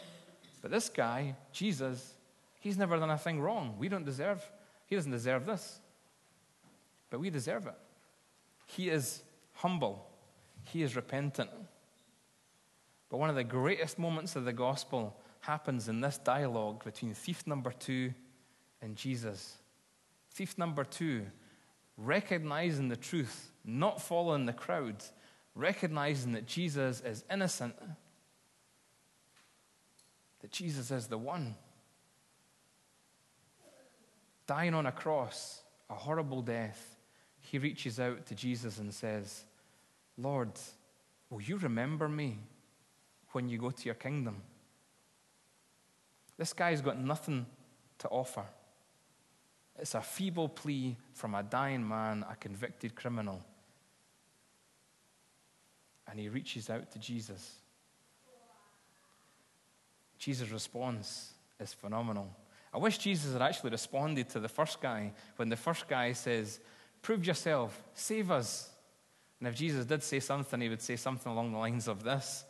But 0.61 0.69
this 0.69 0.89
guy, 0.89 1.37
Jesus, 1.51 2.13
he's 2.59 2.77
never 2.77 2.99
done 2.99 3.09
a 3.09 3.17
thing 3.17 3.41
wrong. 3.41 3.73
We 3.79 3.89
don't 3.89 4.05
deserve, 4.05 4.47
he 4.85 4.95
doesn't 4.95 5.11
deserve 5.11 5.47
this. 5.47 5.79
But 7.09 7.19
we 7.19 7.31
deserve 7.31 7.65
it. 7.65 7.79
He 8.67 8.89
is 8.89 9.23
humble, 9.53 10.07
he 10.65 10.83
is 10.83 10.95
repentant. 10.95 11.49
But 13.09 13.17
one 13.17 13.31
of 13.31 13.35
the 13.35 13.43
greatest 13.43 13.97
moments 13.97 14.35
of 14.35 14.45
the 14.45 14.53
gospel 14.53 15.19
happens 15.47 15.87
in 15.87 16.01
this 16.01 16.17
dialogue 16.17 16.83
between 16.83 17.13
thief 17.13 17.47
number 17.47 17.71
two 17.71 18.13
and 18.81 18.97
Jesus. 18.97 19.55
Thief 20.33 20.57
number 20.57 20.83
two, 20.83 21.25
recognizing 21.95 22.89
the 22.89 22.97
truth, 22.97 23.49
not 23.63 24.01
following 24.01 24.45
the 24.45 24.51
crowd, 24.51 24.97
recognizing 25.55 26.33
that 26.33 26.47
Jesus 26.47 26.99
is 26.99 27.23
innocent, 27.31 27.73
that 30.41 30.51
Jesus 30.51 30.91
is 30.91 31.07
the 31.07 31.17
one. 31.17 31.55
Dying 34.47 34.73
on 34.73 34.85
a 34.85 34.91
cross, 34.91 35.61
a 35.89 35.93
horrible 35.93 36.41
death, 36.41 36.97
he 37.39 37.57
reaches 37.57 38.01
out 38.01 38.25
to 38.25 38.35
Jesus 38.35 38.79
and 38.79 38.93
says, 38.93 39.45
Lord, 40.17 40.51
will 41.29 41.41
you 41.41 41.55
remember 41.55 42.09
me 42.09 42.37
when 43.31 43.47
you 43.47 43.57
go 43.57 43.71
to 43.71 43.85
your 43.85 43.95
kingdom? 43.95 44.41
This 46.37 46.53
guy's 46.53 46.81
got 46.81 46.99
nothing 46.99 47.45
to 47.99 48.07
offer. 48.09 48.45
It's 49.79 49.95
a 49.95 50.01
feeble 50.01 50.49
plea 50.49 50.97
from 51.13 51.35
a 51.35 51.43
dying 51.43 51.87
man, 51.87 52.25
a 52.29 52.35
convicted 52.35 52.95
criminal. 52.95 53.43
And 56.09 56.19
he 56.19 56.29
reaches 56.29 56.69
out 56.69 56.91
to 56.91 56.99
Jesus. 56.99 57.55
Jesus' 60.17 60.49
response 60.49 61.33
is 61.59 61.73
phenomenal. 61.73 62.29
I 62.73 62.77
wish 62.79 62.97
Jesus 62.97 63.33
had 63.33 63.41
actually 63.41 63.71
responded 63.71 64.29
to 64.29 64.39
the 64.39 64.49
first 64.49 64.81
guy 64.81 65.13
when 65.35 65.49
the 65.49 65.55
first 65.55 65.87
guy 65.87 66.13
says, 66.13 66.59
Prove 67.01 67.25
yourself, 67.25 67.83
save 67.93 68.31
us. 68.31 68.69
And 69.39 69.47
if 69.47 69.55
Jesus 69.55 69.85
did 69.85 70.01
say 70.01 70.19
something, 70.19 70.59
he 70.59 70.69
would 70.69 70.81
say 70.81 70.95
something 70.95 71.31
along 71.31 71.51
the 71.51 71.59
lines 71.59 71.87
of 71.87 72.03
this 72.03 72.43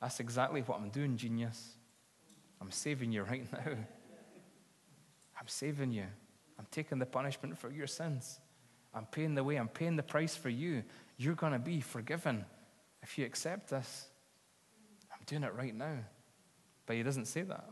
That's 0.00 0.20
exactly 0.20 0.60
what 0.62 0.80
I'm 0.80 0.90
doing, 0.90 1.16
genius. 1.16 1.76
I'm 2.60 2.70
saving 2.70 3.12
you 3.12 3.22
right 3.22 3.46
now. 3.52 3.72
I'm 5.38 5.48
saving 5.48 5.92
you. 5.92 6.06
I'm 6.58 6.66
taking 6.70 6.98
the 6.98 7.06
punishment 7.06 7.58
for 7.58 7.70
your 7.70 7.86
sins. 7.86 8.40
I'm 8.94 9.06
paying 9.06 9.34
the 9.34 9.42
way. 9.42 9.56
I'm 9.56 9.68
paying 9.68 9.96
the 9.96 10.02
price 10.02 10.36
for 10.36 10.48
you. 10.48 10.84
You're 11.16 11.34
going 11.34 11.52
to 11.52 11.58
be 11.58 11.80
forgiven 11.80 12.44
if 13.02 13.18
you 13.18 13.24
accept 13.24 13.70
this. 13.70 14.06
I'm 15.12 15.20
doing 15.26 15.42
it 15.42 15.54
right 15.54 15.74
now. 15.74 15.98
But 16.86 16.96
he 16.96 17.02
doesn't 17.02 17.26
say 17.26 17.42
that. 17.42 17.68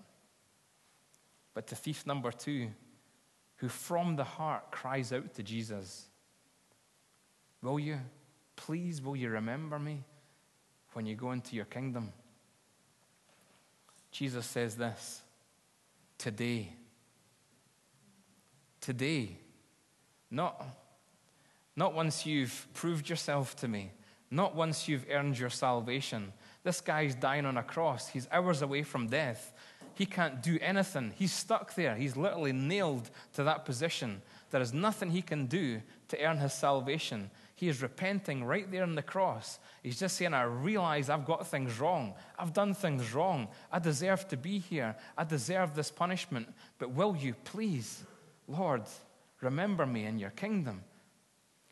But 1.54 1.66
to 1.68 1.76
thief 1.76 2.06
number 2.06 2.32
two, 2.32 2.70
who 3.56 3.68
from 3.68 4.16
the 4.16 4.24
heart 4.24 4.70
cries 4.72 5.12
out 5.12 5.34
to 5.34 5.42
Jesus, 5.42 6.08
Will 7.62 7.78
you, 7.78 8.00
please, 8.56 9.00
will 9.00 9.14
you 9.14 9.30
remember 9.30 9.78
me 9.78 10.02
when 10.94 11.06
you 11.06 11.14
go 11.14 11.30
into 11.30 11.54
your 11.54 11.64
kingdom? 11.64 12.12
Jesus 14.12 14.46
says 14.46 14.76
this 14.76 15.22
today. 16.18 16.72
Today. 18.80 19.38
Not, 20.30 20.64
not 21.76 21.94
once 21.94 22.24
you've 22.24 22.66
proved 22.74 23.08
yourself 23.08 23.56
to 23.56 23.68
me, 23.68 23.90
not 24.30 24.54
once 24.54 24.88
you've 24.88 25.04
earned 25.10 25.38
your 25.38 25.50
salvation. 25.50 26.32
This 26.62 26.80
guy's 26.80 27.14
dying 27.14 27.44
on 27.44 27.58
a 27.58 27.62
cross. 27.62 28.08
He's 28.08 28.28
hours 28.32 28.62
away 28.62 28.82
from 28.82 29.08
death. 29.08 29.52
He 29.94 30.06
can't 30.06 30.42
do 30.42 30.58
anything. 30.62 31.12
He's 31.16 31.32
stuck 31.32 31.74
there. 31.74 31.94
He's 31.96 32.16
literally 32.16 32.52
nailed 32.52 33.10
to 33.34 33.44
that 33.44 33.66
position. 33.66 34.22
There 34.50 34.62
is 34.62 34.72
nothing 34.72 35.10
he 35.10 35.20
can 35.20 35.46
do 35.46 35.82
to 36.08 36.22
earn 36.22 36.38
his 36.38 36.54
salvation. 36.54 37.30
He 37.54 37.68
is 37.68 37.82
repenting 37.82 38.44
right 38.44 38.70
there 38.70 38.82
on 38.82 38.94
the 38.94 39.02
cross. 39.02 39.58
He's 39.82 39.98
just 39.98 40.16
saying, 40.16 40.34
I 40.34 40.42
realize 40.42 41.10
I've 41.10 41.26
got 41.26 41.46
things 41.46 41.78
wrong. 41.78 42.14
I've 42.38 42.52
done 42.52 42.74
things 42.74 43.12
wrong. 43.12 43.48
I 43.70 43.78
deserve 43.78 44.26
to 44.28 44.36
be 44.36 44.58
here. 44.58 44.96
I 45.16 45.24
deserve 45.24 45.74
this 45.74 45.90
punishment. 45.90 46.48
But 46.78 46.90
will 46.90 47.14
you 47.16 47.34
please, 47.44 48.04
Lord, 48.48 48.82
remember 49.40 49.86
me 49.86 50.06
in 50.06 50.18
your 50.18 50.30
kingdom? 50.30 50.82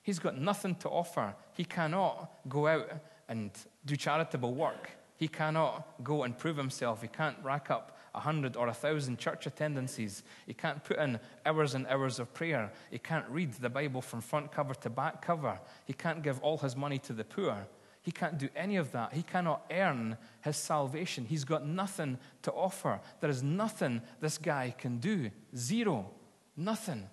He's 0.03 0.19
got 0.19 0.39
nothing 0.39 0.75
to 0.77 0.89
offer. 0.89 1.35
He 1.55 1.65
cannot 1.65 2.31
go 2.49 2.67
out 2.67 2.91
and 3.29 3.51
do 3.85 3.97
charitable 3.97 4.55
work. 4.55 4.91
He 5.17 5.29
cannot 5.29 6.03
go 6.03 6.25
and 6.25 6.37
prove 6.37 6.57
himself. 6.57 7.03
He 7.03 7.09
can't 7.09 7.37
rack 7.43 7.71
up 7.71 7.99
a 8.15 8.21
hundred 8.21 8.57
or 8.57 8.69
a 8.69 8.75
thousand 8.75 9.19
church 9.19 9.47
attendances. 9.47 10.23
He 10.47 10.55
can't 10.55 10.83
put 10.83 10.99
in 10.99 11.19
hours 11.47 11.75
and 11.75 11.87
hours 11.87 12.19
of 12.19 12.33
prayer. 12.35 12.73
He 12.91 12.99
can't 12.99 13.29
read 13.29 13.53
the 13.55 13.71
Bible 13.71 14.03
from 14.03 14.21
front 14.21 14.53
cover 14.53 14.75
to 14.75 14.91
back 14.91 15.23
cover. 15.23 15.61
He 15.85 15.93
can't 15.93 16.23
give 16.23 16.41
all 16.41 16.59
his 16.59 16.77
money 16.77 16.99
to 17.01 17.13
the 17.13 17.25
poor. 17.25 17.67
He 18.03 18.11
can't 18.11 18.39
do 18.39 18.49
any 18.57 18.77
of 18.77 18.93
that. 18.93 19.13
He 19.13 19.23
cannot 19.23 19.67
earn 19.71 20.17
his 20.43 20.57
salvation. 20.57 21.27
He's 21.27 21.45
got 21.45 21.67
nothing 21.67 22.19
to 22.43 22.53
offer. 22.53 23.01
There 23.21 23.29
is 23.29 23.43
nothing 23.43 24.01
this 24.21 24.39
guy 24.39 24.75
can 24.77 24.99
do. 24.99 25.31
Zero. 25.55 26.11
Nothing. 26.57 27.09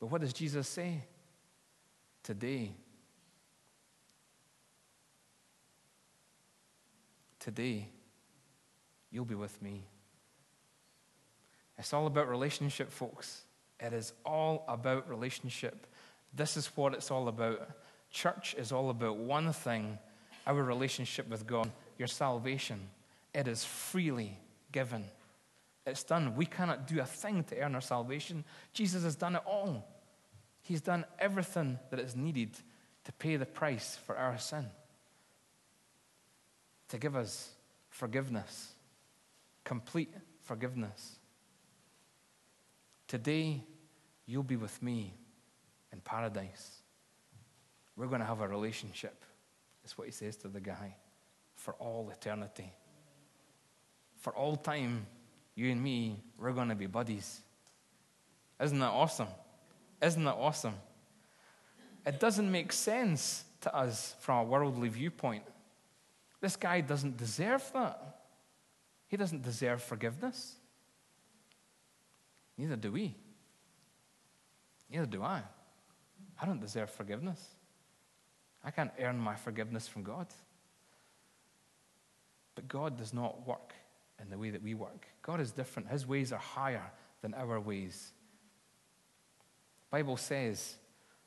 But 0.00 0.06
what 0.06 0.22
does 0.22 0.32
Jesus 0.32 0.66
say? 0.66 1.04
Today, 2.22 2.72
today, 7.38 7.88
you'll 9.10 9.24
be 9.24 9.34
with 9.34 9.60
me. 9.62 9.84
It's 11.78 11.92
all 11.92 12.06
about 12.06 12.28
relationship, 12.28 12.90
folks. 12.90 13.42
It 13.78 13.92
is 13.92 14.12
all 14.24 14.64
about 14.68 15.08
relationship. 15.08 15.86
This 16.34 16.56
is 16.56 16.66
what 16.76 16.94
it's 16.94 17.10
all 17.10 17.28
about. 17.28 17.70
Church 18.10 18.54
is 18.58 18.72
all 18.72 18.90
about 18.90 19.16
one 19.16 19.52
thing 19.52 19.98
our 20.46 20.62
relationship 20.62 21.28
with 21.28 21.46
God, 21.46 21.70
your 21.98 22.08
salvation. 22.08 22.80
It 23.34 23.46
is 23.46 23.64
freely 23.64 24.36
given. 24.72 25.04
It's 25.86 26.02
done. 26.02 26.34
We 26.34 26.46
cannot 26.46 26.86
do 26.86 27.00
a 27.00 27.04
thing 27.04 27.44
to 27.44 27.58
earn 27.58 27.74
our 27.74 27.80
salvation. 27.80 28.44
Jesus 28.72 29.04
has 29.04 29.16
done 29.16 29.36
it 29.36 29.42
all. 29.46 29.86
He's 30.62 30.80
done 30.80 31.04
everything 31.18 31.78
that 31.90 32.00
is 32.00 32.16
needed 32.16 32.50
to 33.04 33.12
pay 33.12 33.36
the 33.36 33.46
price 33.46 33.98
for 34.04 34.16
our 34.16 34.38
sin, 34.38 34.66
to 36.88 36.98
give 36.98 37.16
us 37.16 37.50
forgiveness, 37.88 38.72
complete 39.70 40.12
forgiveness. 40.42 41.20
Today, 43.06 43.62
you'll 44.26 44.42
be 44.42 44.56
with 44.56 44.82
me 44.82 45.14
in 45.92 46.00
paradise. 46.00 46.82
We're 47.94 48.08
going 48.08 48.18
to 48.18 48.26
have 48.26 48.40
a 48.40 48.48
relationship. 48.48 49.24
That's 49.80 49.96
what 49.96 50.08
he 50.08 50.10
says 50.10 50.34
to 50.38 50.48
the 50.48 50.60
guy 50.60 50.96
for 51.54 51.74
all 51.74 52.10
eternity. 52.10 52.72
For 54.16 54.34
all 54.34 54.56
time, 54.56 55.06
you 55.54 55.70
and 55.70 55.80
me, 55.80 56.20
we're 56.36 56.50
going 56.50 56.70
to 56.70 56.74
be 56.74 56.86
buddies. 56.86 57.40
Isn't 58.60 58.80
that 58.80 58.90
awesome? 58.90 59.28
Isn't 60.02 60.24
that 60.24 60.34
awesome? 60.34 60.74
It 62.04 62.18
doesn't 62.18 62.50
make 62.50 62.72
sense 62.72 63.44
to 63.60 63.72
us 63.72 64.16
from 64.18 64.38
a 64.38 64.42
worldly 64.42 64.88
viewpoint. 64.88 65.44
This 66.40 66.56
guy 66.56 66.80
doesn't 66.80 67.16
deserve 67.16 67.62
that. 67.74 68.09
He 69.10 69.16
doesn't 69.16 69.42
deserve 69.42 69.82
forgiveness. 69.82 70.54
Neither 72.56 72.76
do 72.76 72.92
we. 72.92 73.16
Neither 74.88 75.06
do 75.06 75.24
I. 75.24 75.42
I 76.40 76.46
don't 76.46 76.60
deserve 76.60 76.90
forgiveness. 76.90 77.44
I 78.62 78.70
can't 78.70 78.92
earn 79.00 79.18
my 79.18 79.34
forgiveness 79.34 79.88
from 79.88 80.04
God. 80.04 80.28
But 82.54 82.68
God 82.68 82.96
does 82.96 83.12
not 83.12 83.44
work 83.48 83.74
in 84.22 84.30
the 84.30 84.38
way 84.38 84.50
that 84.50 84.62
we 84.62 84.74
work. 84.74 85.08
God 85.22 85.40
is 85.40 85.50
different. 85.50 85.88
His 85.88 86.06
ways 86.06 86.32
are 86.32 86.38
higher 86.38 86.92
than 87.20 87.34
our 87.34 87.58
ways. 87.58 88.12
Bible 89.90 90.16
says 90.16 90.76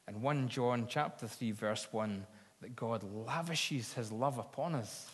in 0.08 0.22
1 0.22 0.48
John 0.48 0.86
chapter 0.88 1.28
3 1.28 1.52
verse 1.52 1.86
1 1.92 2.26
that 2.62 2.78
God 2.78 3.04
lavishes 3.04 3.92
his 3.94 4.10
love 4.10 4.38
upon 4.38 4.74
us. 4.74 5.10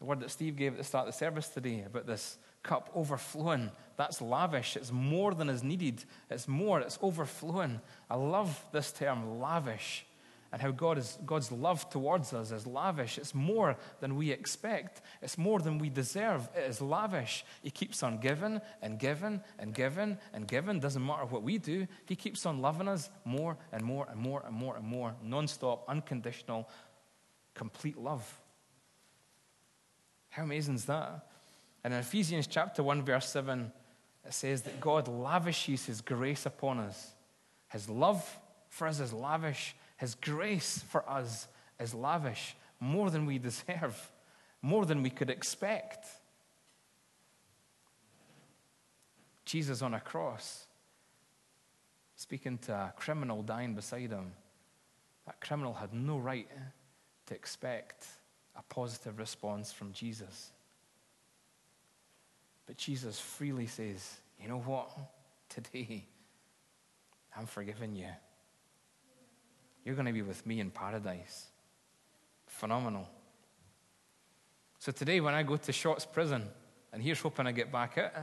The 0.00 0.06
word 0.06 0.20
that 0.20 0.30
Steve 0.30 0.56
gave 0.56 0.72
at 0.72 0.78
the 0.78 0.84
start 0.84 1.06
of 1.06 1.14
the 1.14 1.18
service 1.18 1.48
today 1.48 1.84
about 1.86 2.06
this 2.06 2.38
cup 2.62 2.90
overflowing, 2.94 3.70
that's 3.96 4.20
lavish. 4.20 4.76
It's 4.76 4.90
more 4.90 5.34
than 5.34 5.48
is 5.48 5.62
needed. 5.62 6.04
It's 6.28 6.48
more, 6.48 6.80
it's 6.80 6.98
overflowing. 7.00 7.80
I 8.10 8.16
love 8.16 8.64
this 8.72 8.92
term, 8.92 9.38
lavish 9.38 10.06
and 10.52 10.60
how 10.60 10.70
God 10.70 10.98
is, 10.98 11.18
God's 11.24 11.52
love 11.52 11.88
towards 11.90 12.32
us 12.32 12.50
is 12.50 12.66
lavish. 12.66 13.18
It's 13.18 13.34
more 13.34 13.76
than 14.00 14.16
we 14.16 14.30
expect, 14.32 15.02
it's 15.22 15.38
more 15.38 15.60
than 15.60 15.78
we 15.78 15.90
deserve. 15.90 16.48
It 16.56 16.68
is 16.68 16.80
lavish. 16.80 17.44
He 17.62 17.70
keeps 17.70 18.02
on 18.02 18.18
giving 18.18 18.60
and 18.82 18.98
giving 18.98 19.42
and 19.58 19.72
giving 19.74 20.18
and 20.32 20.48
giving. 20.48 20.80
Doesn't 20.80 21.04
matter 21.04 21.26
what 21.26 21.42
we 21.42 21.58
do, 21.58 21.86
He 22.06 22.16
keeps 22.16 22.46
on 22.46 22.60
loving 22.60 22.88
us 22.88 23.10
more 23.24 23.56
and 23.72 23.82
more 23.82 24.08
and 24.10 24.18
more 24.18 24.42
and 24.44 24.54
more 24.54 24.76
and 24.76 24.84
more. 24.84 25.14
Non 25.22 25.46
stop, 25.46 25.84
unconditional, 25.88 26.68
complete 27.54 27.98
love. 27.98 28.40
How 30.40 30.46
amazing 30.46 30.76
is 30.76 30.86
that? 30.86 31.26
And 31.84 31.92
in 31.92 32.00
Ephesians 32.00 32.46
chapter 32.46 32.82
1, 32.82 33.02
verse 33.02 33.28
7, 33.28 33.70
it 34.24 34.32
says 34.32 34.62
that 34.62 34.80
God 34.80 35.06
lavishes 35.06 35.84
His 35.84 36.00
grace 36.00 36.46
upon 36.46 36.78
us. 36.78 37.12
His 37.68 37.90
love 37.90 38.38
for 38.70 38.86
us 38.86 39.00
is 39.00 39.12
lavish. 39.12 39.76
His 39.98 40.14
grace 40.14 40.82
for 40.88 41.06
us 41.06 41.46
is 41.78 41.92
lavish, 41.92 42.56
more 42.80 43.10
than 43.10 43.26
we 43.26 43.36
deserve, 43.38 44.10
more 44.62 44.86
than 44.86 45.02
we 45.02 45.10
could 45.10 45.28
expect. 45.28 46.06
Jesus 49.44 49.82
on 49.82 49.92
a 49.92 50.00
cross, 50.00 50.64
speaking 52.16 52.56
to 52.56 52.72
a 52.72 52.94
criminal 52.96 53.42
dying 53.42 53.74
beside 53.74 54.08
him, 54.08 54.32
that 55.26 55.38
criminal 55.42 55.74
had 55.74 55.92
no 55.92 56.16
right 56.16 56.48
to 57.26 57.34
expect 57.34 58.06
a 58.56 58.62
positive 58.62 59.18
response 59.18 59.72
from 59.72 59.92
Jesus. 59.92 60.50
But 62.66 62.76
Jesus 62.76 63.18
freely 63.18 63.66
says, 63.66 64.18
You 64.40 64.48
know 64.48 64.60
what? 64.60 64.90
Today, 65.48 66.04
I'm 67.36 67.46
forgiving 67.46 67.96
you. 67.96 68.08
You're 69.84 69.94
going 69.94 70.06
to 70.06 70.12
be 70.12 70.22
with 70.22 70.46
me 70.46 70.60
in 70.60 70.70
paradise. 70.70 71.46
Phenomenal. 72.46 73.08
So 74.78 74.92
today, 74.92 75.20
when 75.20 75.34
I 75.34 75.42
go 75.42 75.56
to 75.56 75.72
Shotts 75.72 76.10
prison, 76.10 76.44
and 76.92 77.02
here's 77.02 77.20
hoping 77.20 77.46
I 77.46 77.52
get 77.52 77.70
back 77.72 77.98
out, 77.98 78.12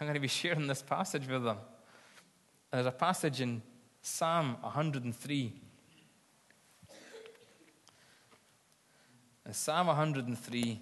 I'm 0.00 0.06
going 0.06 0.14
to 0.14 0.20
be 0.20 0.28
sharing 0.28 0.66
this 0.66 0.82
passage 0.82 1.26
with 1.28 1.44
them. 1.44 1.58
There's 2.70 2.86
a 2.86 2.92
passage 2.92 3.40
in 3.40 3.62
Psalm 4.02 4.56
103. 4.60 5.52
Psalm 9.52 9.88
103, 9.88 10.80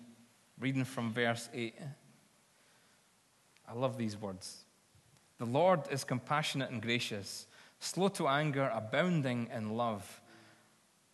reading 0.60 0.84
from 0.84 1.12
verse 1.12 1.48
8. 1.54 1.74
I 3.66 3.72
love 3.72 3.96
these 3.96 4.16
words. 4.16 4.64
The 5.38 5.46
Lord 5.46 5.82
is 5.90 6.04
compassionate 6.04 6.70
and 6.70 6.82
gracious, 6.82 7.46
slow 7.78 8.08
to 8.08 8.28
anger, 8.28 8.70
abounding 8.74 9.48
in 9.54 9.76
love. 9.76 10.20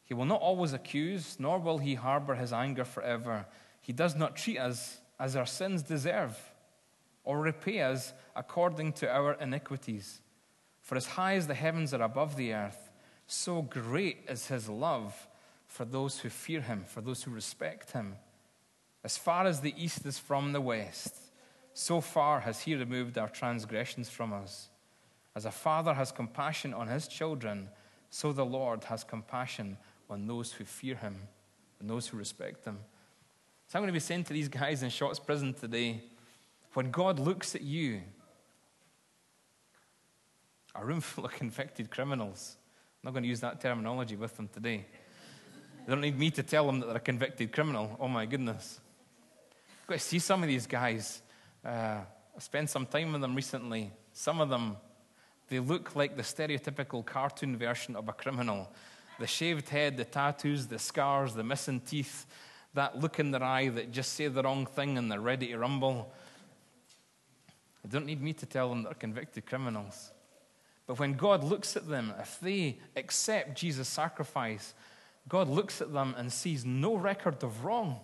He 0.05 0.14
will 0.14 0.25
not 0.25 0.40
always 0.40 0.73
accuse, 0.73 1.37
nor 1.38 1.59
will 1.59 1.79
he 1.79 1.95
harbor 1.95 2.35
his 2.35 2.53
anger 2.53 2.85
forever. 2.85 3.47
He 3.81 3.93
does 3.93 4.17
not 4.17 4.37
treat 4.37 4.59
us 4.59 5.01
as 5.21 5.37
our 5.37 5.47
sins 5.47 5.83
deserve, 5.83 6.37
or 7.23 7.40
repay 7.40 7.83
us 7.83 8.12
according 8.35 8.95
to 8.95 9.09
our 9.09 9.35
iniquities. 9.35 10.21
For 10.81 10.97
as 10.97 11.07
high 11.07 11.35
as 11.37 11.47
the 11.47 11.55
heavens 11.55 11.95
are 11.95 12.03
above 12.03 12.37
the 12.37 12.53
earth, 12.53 12.90
so 13.27 13.62
great 13.62 14.25
is 14.29 14.49
his 14.49 14.69
love 14.69 15.29
for 15.74 15.84
those 15.84 16.20
who 16.20 16.28
fear 16.28 16.60
him, 16.60 16.84
for 16.87 17.00
those 17.00 17.24
who 17.24 17.32
respect 17.32 17.90
him. 17.90 18.14
As 19.02 19.16
far 19.16 19.44
as 19.44 19.60
the 19.60 19.74
east 19.76 20.06
is 20.06 20.20
from 20.20 20.52
the 20.52 20.60
west, 20.60 21.16
so 21.72 22.00
far 22.00 22.38
has 22.38 22.60
he 22.60 22.76
removed 22.76 23.18
our 23.18 23.28
transgressions 23.28 24.08
from 24.08 24.32
us. 24.32 24.68
As 25.34 25.46
a 25.46 25.50
father 25.50 25.92
has 25.94 26.12
compassion 26.12 26.72
on 26.72 26.87
his 26.87 27.08
children, 27.08 27.70
so 28.08 28.32
the 28.32 28.46
Lord 28.46 28.84
has 28.84 29.02
compassion 29.02 29.76
on 30.08 30.28
those 30.28 30.52
who 30.52 30.62
fear 30.62 30.94
him 30.94 31.16
and 31.80 31.90
those 31.90 32.06
who 32.06 32.18
respect 32.18 32.64
him. 32.64 32.78
So 33.66 33.76
I'm 33.76 33.82
going 33.82 33.88
to 33.88 33.92
be 33.92 33.98
saying 33.98 34.24
to 34.24 34.32
these 34.32 34.48
guys 34.48 34.84
in 34.84 34.90
Shotts 34.90 35.18
prison 35.18 35.54
today 35.54 36.04
when 36.74 36.92
God 36.92 37.18
looks 37.18 37.56
at 37.56 37.62
you, 37.62 38.00
a 40.72 40.84
room 40.84 41.00
full 41.00 41.24
of 41.24 41.32
convicted 41.32 41.90
criminals, 41.90 42.58
I'm 43.02 43.08
not 43.08 43.14
going 43.14 43.24
to 43.24 43.28
use 43.28 43.40
that 43.40 43.60
terminology 43.60 44.14
with 44.14 44.37
them 44.37 44.46
today. 44.46 44.87
They 45.87 45.92
don't 45.92 46.01
need 46.01 46.18
me 46.18 46.31
to 46.31 46.42
tell 46.42 46.66
them 46.66 46.81
that 46.81 46.87
they're 46.87 46.97
a 46.97 47.01
convicted 47.01 47.53
criminal. 47.53 47.97
Oh 48.01 48.09
my 48.09 48.25
goodness. 48.25 48.81
I've 49.83 49.87
got 49.88 49.94
to 49.94 50.01
see 50.01 50.18
some 50.18 50.42
of 50.42 50.49
these 50.49 50.66
guys. 50.66 51.20
Uh, 51.64 52.01
I 52.37 52.38
spent 52.38 52.70
some 52.70 52.87
time 52.87 53.12
with 53.12 53.20
them 53.20 53.35
recently. 53.35 53.92
Some 54.14 54.40
of 54.40 54.49
them, 54.49 54.77
they 55.49 55.59
look 55.59 55.94
like 55.94 56.16
the 56.16 56.23
stereotypical 56.23 57.05
cartoon 57.05 57.59
version 57.59 57.97
of 57.97 58.09
a 58.09 58.12
criminal. 58.12 58.73
The 59.18 59.27
shaved 59.27 59.68
head, 59.68 59.99
the 59.99 60.07
tattoos, 60.07 60.66
the 60.66 60.79
scars, 60.79 61.35
the 61.35 61.44
missing 61.44 61.81
teeth, 61.81 62.27
that 62.73 62.99
look 62.99 63.20
in 63.20 63.31
their 63.31 63.42
eye 63.42 63.68
that 63.68 63.92
just 63.92 64.14
say 64.14 64.29
the 64.29 64.42
wrong 64.42 64.64
thing 64.64 64.97
and 64.97 65.12
they're 65.12 65.20
ready 65.20 65.49
to 65.49 65.59
rumble. 65.59 66.12
They 67.85 67.90
don't 67.90 68.07
need 68.07 68.23
me 68.23 68.33
to 68.33 68.47
tell 68.47 68.70
them 68.70 68.85
they're 68.85 68.94
convicted 68.94 69.44
criminals. 69.44 70.11
But 70.87 70.99
when 70.99 71.12
God 71.12 71.44
looks 71.44 71.77
at 71.77 71.88
them, 71.88 72.12
if 72.18 72.40
they 72.40 72.79
accept 72.97 73.57
Jesus' 73.57 73.88
sacrifice, 73.88 74.75
God 75.28 75.48
looks 75.48 75.80
at 75.80 75.92
them 75.92 76.14
and 76.16 76.32
sees 76.32 76.64
no 76.64 76.96
record 76.96 77.42
of 77.42 77.64
wrong. 77.64 78.00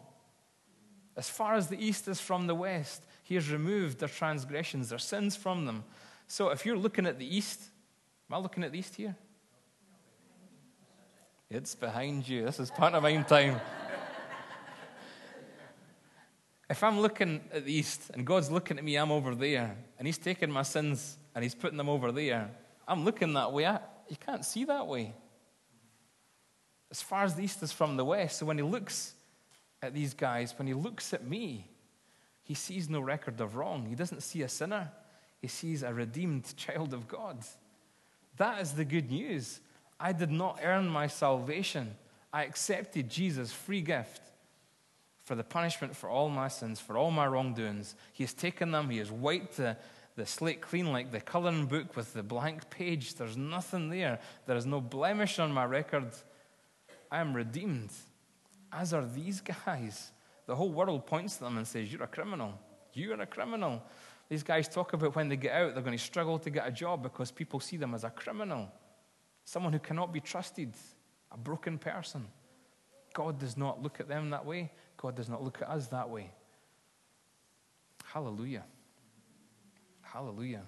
As 1.16 1.28
far 1.28 1.54
as 1.54 1.66
the 1.66 1.82
east 1.82 2.08
is 2.08 2.20
from 2.20 2.46
the 2.46 2.54
west, 2.54 3.04
He 3.22 3.34
has 3.34 3.50
removed 3.50 3.98
their 3.98 4.08
transgressions, 4.08 4.88
their 4.88 4.98
sins 4.98 5.36
from 5.36 5.66
them. 5.66 5.84
So 6.26 6.50
if 6.50 6.64
you're 6.64 6.78
looking 6.78 7.06
at 7.06 7.18
the 7.18 7.36
east, 7.36 7.62
am 8.30 8.36
I 8.36 8.38
looking 8.38 8.64
at 8.64 8.72
the 8.72 8.78
east 8.78 8.94
here? 8.94 9.16
It's 11.50 11.74
behind 11.74 12.28
you. 12.28 12.44
This 12.44 12.60
is 12.60 12.70
pantomime 12.70 13.24
time. 13.24 13.60
if 16.70 16.82
I'm 16.84 17.00
looking 17.00 17.40
at 17.52 17.64
the 17.64 17.72
east 17.72 18.10
and 18.14 18.24
God's 18.24 18.50
looking 18.50 18.78
at 18.78 18.84
me, 18.84 18.96
I'm 18.96 19.10
over 19.10 19.34
there, 19.34 19.76
and 19.98 20.06
He's 20.06 20.18
taking 20.18 20.50
my 20.50 20.62
sins 20.62 21.18
and 21.34 21.42
He's 21.42 21.54
putting 21.54 21.76
them 21.76 21.88
over 21.88 22.12
there, 22.12 22.50
I'm 22.86 23.04
looking 23.04 23.34
that 23.34 23.52
way. 23.52 23.66
I, 23.66 23.80
you 24.08 24.16
can't 24.16 24.44
see 24.44 24.64
that 24.64 24.86
way. 24.86 25.12
As 26.90 27.00
far 27.02 27.24
as 27.24 27.34
the 27.34 27.44
east 27.44 27.62
is 27.62 27.72
from 27.72 27.96
the 27.96 28.04
west. 28.04 28.38
So 28.38 28.46
when 28.46 28.58
He 28.58 28.64
looks 28.64 29.14
at 29.82 29.94
these 29.94 30.14
guys, 30.14 30.54
when 30.58 30.66
He 30.66 30.74
looks 30.74 31.12
at 31.12 31.26
me, 31.26 31.66
He 32.42 32.54
sees 32.54 32.88
no 32.88 33.00
record 33.00 33.40
of 33.40 33.56
wrong. 33.56 33.86
He 33.86 33.94
doesn't 33.94 34.22
see 34.22 34.42
a 34.42 34.48
sinner, 34.48 34.90
He 35.40 35.48
sees 35.48 35.82
a 35.82 35.92
redeemed 35.92 36.52
child 36.56 36.92
of 36.92 37.08
God. 37.08 37.38
That 38.36 38.60
is 38.60 38.72
the 38.72 38.84
good 38.84 39.10
news. 39.10 39.60
I 39.98 40.12
did 40.12 40.30
not 40.30 40.60
earn 40.62 40.88
my 40.88 41.06
salvation. 41.08 41.94
I 42.32 42.44
accepted 42.44 43.10
Jesus' 43.10 43.52
free 43.52 43.82
gift 43.82 44.22
for 45.24 45.34
the 45.34 45.44
punishment 45.44 45.94
for 45.94 46.08
all 46.08 46.28
my 46.30 46.48
sins, 46.48 46.80
for 46.80 46.96
all 46.96 47.10
my 47.10 47.26
wrongdoings. 47.26 47.94
He 48.12 48.24
has 48.24 48.32
taken 48.32 48.70
them, 48.70 48.90
He 48.90 48.98
has 48.98 49.12
wiped 49.12 49.58
the, 49.58 49.76
the 50.16 50.26
slate 50.26 50.60
clean 50.60 50.90
like 50.90 51.12
the 51.12 51.20
coloring 51.20 51.66
book 51.66 51.96
with 51.96 52.14
the 52.14 52.22
blank 52.22 52.70
page. 52.70 53.14
There's 53.14 53.36
nothing 53.36 53.90
there. 53.90 54.18
There 54.46 54.56
is 54.56 54.66
no 54.66 54.80
blemish 54.80 55.38
on 55.38 55.52
my 55.52 55.64
record. 55.66 56.08
I 57.10 57.20
am 57.20 57.34
redeemed, 57.34 57.90
as 58.72 58.92
are 58.94 59.04
these 59.04 59.40
guys. 59.66 60.12
The 60.46 60.56
whole 60.56 60.70
world 60.70 61.06
points 61.06 61.36
to 61.36 61.44
them 61.44 61.58
and 61.58 61.66
says, 61.66 61.92
You're 61.92 62.04
a 62.04 62.08
criminal. 62.08 62.54
You're 62.92 63.20
a 63.20 63.26
criminal. 63.26 63.82
These 64.28 64.42
guys 64.42 64.68
talk 64.68 64.92
about 64.92 65.16
when 65.16 65.28
they 65.28 65.36
get 65.36 65.52
out, 65.52 65.74
they're 65.74 65.82
going 65.82 65.96
to 65.96 66.02
struggle 66.02 66.38
to 66.38 66.50
get 66.50 66.66
a 66.66 66.70
job 66.70 67.02
because 67.02 67.30
people 67.30 67.60
see 67.60 67.76
them 67.76 67.94
as 67.94 68.04
a 68.04 68.10
criminal 68.10 68.70
someone 69.50 69.72
who 69.72 69.80
cannot 69.80 70.12
be 70.12 70.20
trusted, 70.20 70.72
a 71.32 71.36
broken 71.36 71.76
person. 71.76 72.28
God 73.12 73.40
does 73.40 73.56
not 73.56 73.82
look 73.82 73.98
at 73.98 74.08
them 74.08 74.30
that 74.30 74.46
way. 74.46 74.70
God 74.96 75.16
does 75.16 75.28
not 75.28 75.42
look 75.42 75.60
at 75.60 75.68
us 75.68 75.88
that 75.88 76.08
way. 76.08 76.30
Hallelujah. 78.04 78.64
Hallelujah. 80.02 80.62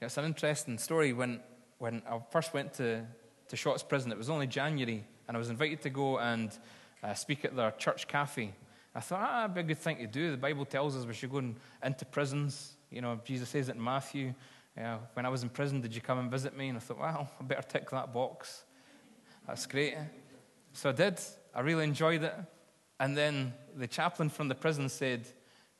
It's 0.00 0.16
an 0.16 0.24
interesting 0.24 0.78
story. 0.78 1.12
When, 1.12 1.40
when 1.78 2.02
I 2.08 2.20
first 2.30 2.54
went 2.54 2.72
to, 2.74 3.04
to 3.48 3.56
Shotts 3.56 3.86
Prison, 3.86 4.12
it 4.12 4.18
was 4.18 4.30
only 4.30 4.46
January, 4.46 5.04
and 5.28 5.36
I 5.36 5.38
was 5.38 5.50
invited 5.50 5.82
to 5.82 5.90
go 5.90 6.18
and 6.18 6.56
uh, 7.02 7.14
speak 7.14 7.44
at 7.44 7.54
their 7.54 7.70
church 7.72 8.08
cafe. 8.08 8.52
I 8.94 9.00
thought, 9.00 9.20
ah, 9.22 9.40
that'd 9.40 9.54
be 9.54 9.60
a 9.60 9.64
good 9.64 9.78
thing 9.78 9.98
to 9.98 10.06
do. 10.06 10.30
The 10.30 10.36
Bible 10.36 10.64
tells 10.64 10.96
us 10.96 11.04
we 11.04 11.14
should 11.14 11.30
go 11.30 11.38
in, 11.38 11.56
into 11.82 12.04
prisons. 12.04 12.74
You 12.90 13.00
know, 13.00 13.20
Jesus 13.24 13.48
says 13.48 13.68
it 13.68 13.74
in 13.74 13.82
Matthew. 13.82 14.34
When 15.14 15.26
I 15.26 15.28
was 15.28 15.42
in 15.42 15.48
prison, 15.48 15.80
did 15.80 15.94
you 15.94 16.00
come 16.00 16.18
and 16.18 16.30
visit 16.30 16.56
me? 16.56 16.68
And 16.68 16.78
I 16.78 16.80
thought, 16.80 16.98
well, 16.98 17.28
I 17.40 17.44
better 17.44 17.62
tick 17.62 17.90
that 17.90 18.12
box. 18.12 18.64
That's 19.46 19.66
great. 19.66 19.94
So 20.72 20.90
I 20.90 20.92
did. 20.92 21.20
I 21.54 21.60
really 21.60 21.84
enjoyed 21.84 22.22
it. 22.22 22.34
And 23.00 23.16
then 23.16 23.52
the 23.76 23.86
chaplain 23.86 24.28
from 24.28 24.48
the 24.48 24.54
prison 24.54 24.88
said, 24.88 25.26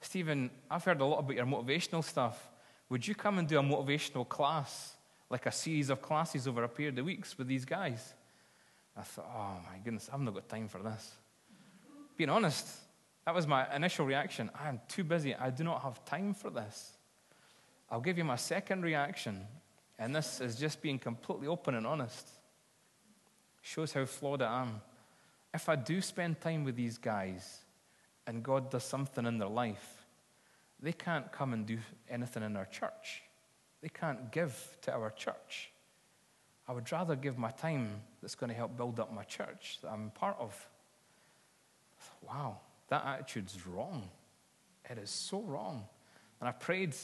Stephen, 0.01 0.51
I've 0.71 0.85
heard 0.85 1.01
a 1.01 1.05
lot 1.05 1.21
about 1.21 1.37
your 1.37 1.47
motivational 1.47 2.05
stuff. 2.05 2.51
Would 2.91 3.07
you 3.07 3.15
come 3.15 3.39
and 3.39 3.49
do 3.49 3.59
a 3.59 3.63
motivational 3.63 4.29
class, 4.29 4.94
like 5.35 5.47
a 5.47 5.51
series 5.51 5.91
of 5.91 6.01
classes 6.01 6.47
over 6.47 6.63
a 6.63 6.69
period 6.69 6.97
of 6.97 7.05
weeks 7.05 7.37
with 7.37 7.49
these 7.49 7.65
guys? 7.65 8.15
I 8.97 9.03
thought, 9.03 9.29
oh 9.37 9.59
my 9.69 9.79
goodness, 9.79 10.09
I've 10.13 10.21
not 10.21 10.33
got 10.33 10.49
time 10.49 10.69
for 10.69 10.81
this. 10.81 11.11
Being 12.17 12.31
honest, 12.31 12.69
that 13.27 13.35
was 13.35 13.45
my 13.45 13.67
initial 13.75 14.07
reaction. 14.07 14.49
I 14.55 14.69
am 14.69 14.81
too 14.87 15.03
busy. 15.03 15.35
I 15.35 15.51
do 15.51 15.65
not 15.65 15.83
have 15.83 16.05
time 16.05 16.35
for 16.35 16.51
this. 16.51 16.93
I'll 17.91 18.01
give 18.01 18.17
you 18.17 18.23
my 18.23 18.37
second 18.37 18.85
reaction, 18.85 19.45
and 19.99 20.15
this 20.15 20.41
is 20.41 20.55
just 20.55 20.81
being 20.81 21.01
completely 21.01 21.49
open 21.49 21.75
and 21.75 21.85
honest. 21.85 22.29
Shows 23.61 23.93
how 23.93 24.05
flawed 24.05 24.41
I 24.41 24.63
am. 24.63 24.83
If 25.53 25.69
I 25.69 25.75
do 25.75 26.01
spend 26.01 26.41
time 26.41 26.63
with 26.63 26.77
these 26.77 26.97
guys 26.97 27.65
and 28.25 28.41
God 28.41 28.71
does 28.71 28.85
something 28.85 29.27
in 29.27 29.39
their 29.39 29.49
life, 29.49 30.07
they 30.81 30.93
can't 30.93 31.33
come 31.33 31.53
and 31.53 31.67
do 31.67 31.79
anything 32.09 32.45
in 32.45 32.57
our 32.57 32.67
church. 32.67 33.25
They 33.85 33.91
can't 33.91 34.33
give 34.33 34.79
to 34.81 34.95
our 34.95 35.11
church. 35.11 35.71
I 36.67 36.73
would 36.73 36.91
rather 36.91 37.17
give 37.17 37.37
my 37.37 37.51
time 37.51 38.01
that's 38.23 38.35
going 38.35 38.49
to 38.49 38.57
help 38.57 38.79
build 38.79 38.99
up 38.99 39.13
my 39.13 39.25
church 39.25 39.79
that 39.83 39.91
I'm 39.93 40.09
part 40.09 40.37
of. 40.41 40.69
Wow, 42.27 42.61
that 42.89 43.05
attitude's 43.05 43.67
wrong. 43.67 44.09
It 44.89 44.97
is 44.97 45.11
so 45.11 45.43
wrong. 45.43 45.85
And 46.41 46.49
I 46.49 46.53
prayed 46.53 46.95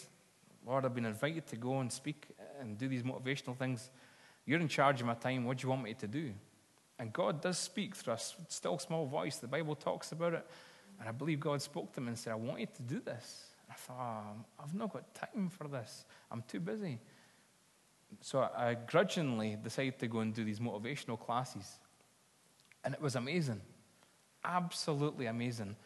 Lord, 0.67 0.87
I've 0.87 0.95
been 0.95 1.05
invited 1.05 1.47
to 1.49 1.57
go 1.57 1.81
and 1.81 1.93
speak 1.93 2.29
and 2.59 2.79
do 2.79 2.89
these 2.89 3.03
motivational 3.03 3.59
things. 3.59 3.91
You're 4.47 4.61
in 4.61 4.69
charge 4.69 5.03
of 5.03 5.07
my 5.07 5.15
time. 5.15 5.45
What 5.45 5.59
do 5.59 5.65
you 5.65 5.69
want 5.69 5.83
me 5.83 5.93
to 5.93 6.09
do? 6.09 6.33
And 6.99 7.13
God 7.13 7.43
does 7.43 7.59
speak 7.59 7.95
through 7.95 8.15
a 8.15 8.19
still 8.49 8.79
small 8.79 9.05
voice. 9.05 9.37
The 9.37 9.49
Bible 9.49 9.75
talks 9.75 10.13
about 10.13 10.33
it. 10.33 10.47
And 10.99 11.07
I 11.07 11.13
believe 11.13 11.41
God 11.41 11.61
spoke 11.61 11.93
to 11.93 12.01
him 12.01 12.09
and 12.09 12.19
said, 12.19 12.33
I 12.33 12.37
want 12.37 12.61
you 12.61 12.69
to 12.75 12.83
do 12.83 13.01
this. 13.01 13.50
Thought, 13.87 14.01
um, 14.01 14.45
oh, 14.59 14.63
I've 14.63 14.75
not 14.75 14.93
got 14.93 15.15
time 15.15 15.49
for 15.49 15.69
this. 15.69 16.05
I'm 16.31 16.43
too 16.47 16.61
busy. 16.61 16.99
So 18.21 18.41
I 18.41 18.75
grudgingly 18.75 19.57
decided 19.63 19.99
to 20.01 20.09
go 20.09 20.21
and 20.21 20.35
do 20.35 20.45
these 20.45 20.59
motivational 20.59 21.19
classes. 21.19 21.79
And 22.85 22.95
it 22.95 23.01
was 23.01 23.17
amazing. 23.17 23.61
Absolutely 24.45 25.27
amazing. 25.27 25.77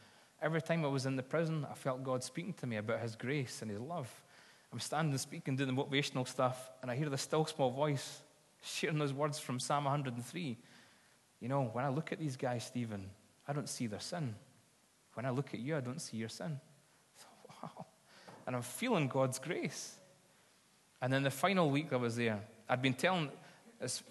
Every 0.43 0.63
time 0.63 0.85
I 0.85 0.89
was 0.89 1.07
in 1.07 1.17
the 1.17 1.23
prison, 1.23 1.67
I 1.71 1.75
felt 1.75 2.03
God 2.03 2.23
speaking 2.23 2.55
to 2.55 2.67
me 2.67 2.77
about 2.77 3.01
His 3.01 3.17
grace 3.17 3.63
and 3.63 3.71
His 3.71 3.81
love. 3.81 4.11
I'm 4.73 4.81
standing 4.81 5.17
speaking, 5.19 5.57
doing 5.57 5.75
the 5.75 5.83
motivational 5.83 6.27
stuff, 6.27 6.71
and 6.83 6.91
I 6.91 6.97
hear 6.97 7.09
the 7.09 7.19
still 7.19 7.47
small 7.47 7.71
voice 7.71 8.21
sharing 8.63 8.99
those 8.99 9.13
words 9.13 9.39
from 9.39 9.61
Psalm 9.61 9.85
103. 9.85 10.57
You 11.41 11.49
know, 11.49 11.71
when 11.73 11.85
I 11.85 11.89
look 11.89 12.13
at 12.13 12.19
these 12.19 12.37
guys, 12.37 12.65
Stephen, 12.65 13.11
I 13.47 13.53
don't 13.53 13.69
see 13.69 13.87
their 13.87 14.01
sin. 14.01 14.35
When 15.15 15.27
I 15.27 15.31
look 15.31 15.55
at 15.55 15.61
you, 15.61 15.77
I 15.77 15.81
don't 15.81 16.01
see 16.01 16.17
your 16.17 16.29
sin. 16.29 16.59
Wow. 17.65 17.87
And 18.47 18.55
I'm 18.55 18.61
feeling 18.61 19.09
God's 19.09 19.39
grace. 19.39 19.97
And 21.01 21.11
then 21.11 21.23
the 21.23 21.31
final 21.31 21.71
week 21.71 21.95
I 21.95 21.97
was 21.97 22.15
there, 22.15 22.41
I'd 22.69 22.83
been 22.83 22.93
telling, 22.93 23.31
It's 23.81 24.03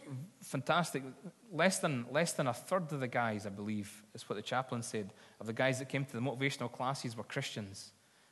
fantastic. 0.42 1.04
Less 1.52 1.78
than, 1.78 2.08
less 2.10 2.34
than 2.34 2.48
a 2.48 2.54
third 2.54 2.92
of 2.92 3.00
the 3.00 3.08
guys, 3.08 3.46
I 3.46 3.50
believe, 3.50 4.04
is 4.16 4.28
what 4.28 4.38
the 4.38 4.42
chaplain 4.42 4.82
said, 4.82 5.14
of 5.40 5.46
the 5.46 5.54
guys 5.54 5.78
that 5.78 5.90
came 5.90 6.04
to 6.04 6.14
the 6.14 6.20
motivational 6.20 6.72
classes 6.72 7.16
were 7.16 7.24
Christians. 7.24 7.92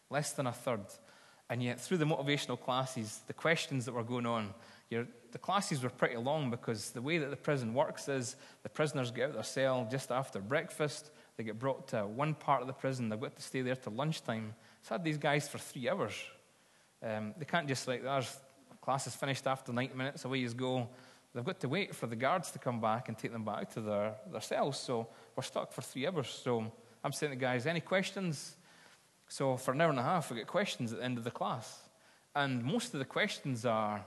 Less 0.09 0.33
than 0.33 0.47
a 0.47 0.51
third. 0.51 0.85
And 1.51 1.61
yet, 1.61 1.79
through 1.79 1.97
the 1.97 2.05
motivational 2.05 2.59
classes, 2.59 3.21
the 3.27 3.33
questions 3.33 3.85
that 3.85 3.91
were 3.91 4.03
going 4.03 4.25
on, 4.25 4.55
the 4.89 5.37
classes 5.39 5.81
were 5.81 5.89
pretty 5.89 6.17
long 6.17 6.49
because 6.49 6.89
the 6.91 7.01
way 7.01 7.17
that 7.17 7.29
the 7.29 7.37
prison 7.37 7.73
works 7.73 8.09
is 8.09 8.35
the 8.63 8.69
prisoners 8.69 9.11
get 9.11 9.23
out 9.23 9.29
of 9.29 9.35
their 9.35 9.43
cell 9.43 9.87
just 9.89 10.11
after 10.11 10.39
breakfast. 10.39 11.11
They 11.37 11.43
get 11.43 11.59
brought 11.59 11.87
to 11.89 12.05
one 12.05 12.33
part 12.33 12.61
of 12.61 12.67
the 12.67 12.73
prison. 12.73 13.09
They've 13.09 13.19
got 13.19 13.35
to 13.35 13.41
stay 13.41 13.61
there 13.61 13.75
till 13.75 13.93
lunchtime. 13.93 14.53
So 14.81 14.95
I 14.95 14.97
had 14.97 15.03
these 15.03 15.17
guys 15.17 15.47
for 15.47 15.57
three 15.57 15.89
hours. 15.89 16.13
Um, 17.03 17.33
they 17.37 17.45
can't 17.45 17.67
just 17.67 17.87
like, 17.87 18.03
there's 18.03 18.37
class 18.81 19.07
is 19.07 19.15
finished 19.15 19.45
after 19.47 19.71
90 19.71 19.95
minutes, 19.95 20.25
away 20.25 20.39
you 20.39 20.49
go. 20.49 20.89
They've 21.33 21.45
got 21.45 21.59
to 21.61 21.69
wait 21.69 21.95
for 21.95 22.07
the 22.07 22.15
guards 22.15 22.51
to 22.51 22.59
come 22.59 22.81
back 22.81 23.07
and 23.07 23.17
take 23.17 23.31
them 23.31 23.45
back 23.45 23.71
to 23.73 23.81
their, 23.81 24.15
their 24.31 24.41
cells. 24.41 24.79
So 24.79 25.07
we're 25.35 25.43
stuck 25.43 25.71
for 25.71 25.81
three 25.81 26.07
hours. 26.07 26.27
So 26.43 26.71
I'm 27.03 27.11
saying 27.13 27.31
to 27.31 27.37
the 27.37 27.41
guys, 27.41 27.65
any 27.65 27.79
questions? 27.79 28.55
So 29.27 29.55
for 29.55 29.71
an 29.71 29.81
hour 29.81 29.89
and 29.89 29.99
a 29.99 30.03
half, 30.03 30.29
we 30.29 30.37
get 30.37 30.47
questions 30.47 30.91
at 30.91 30.99
the 30.99 31.05
end 31.05 31.17
of 31.17 31.23
the 31.23 31.31
class. 31.31 31.79
And 32.35 32.63
most 32.63 32.93
of 32.93 32.99
the 32.99 33.05
questions 33.05 33.65
are 33.65 34.03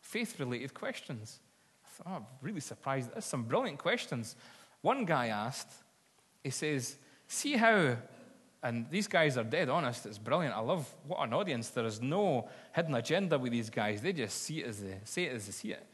faith 0.00 0.38
related 0.38 0.72
questions. 0.72 1.40
I 1.84 1.88
thought, 1.88 2.06
oh, 2.10 2.16
I'm 2.16 2.26
really 2.40 2.60
surprised. 2.60 3.12
There's 3.12 3.24
some 3.24 3.42
brilliant 3.42 3.78
questions. 3.78 4.36
One 4.80 5.04
guy 5.04 5.26
asked, 5.28 5.70
he 6.42 6.50
says, 6.50 6.96
See 7.28 7.56
how, 7.56 7.96
and 8.62 8.88
these 8.90 9.08
guys 9.08 9.36
are 9.36 9.44
dead 9.44 9.68
honest, 9.68 10.06
it's 10.06 10.18
brilliant. 10.18 10.54
I 10.54 10.60
love 10.60 10.88
what 11.06 11.20
an 11.26 11.34
audience. 11.34 11.70
There 11.70 11.84
is 11.84 12.00
no 12.00 12.48
hidden 12.72 12.94
agenda 12.94 13.38
with 13.38 13.52
these 13.52 13.70
guys. 13.70 14.00
They 14.00 14.12
just 14.12 14.42
see 14.42 14.60
it 14.60 14.68
as 14.68 14.80
they 14.80 14.98
say 15.04 15.24
it 15.24 15.34
as 15.34 15.46
they 15.46 15.52
see 15.52 15.72
it. 15.72 15.84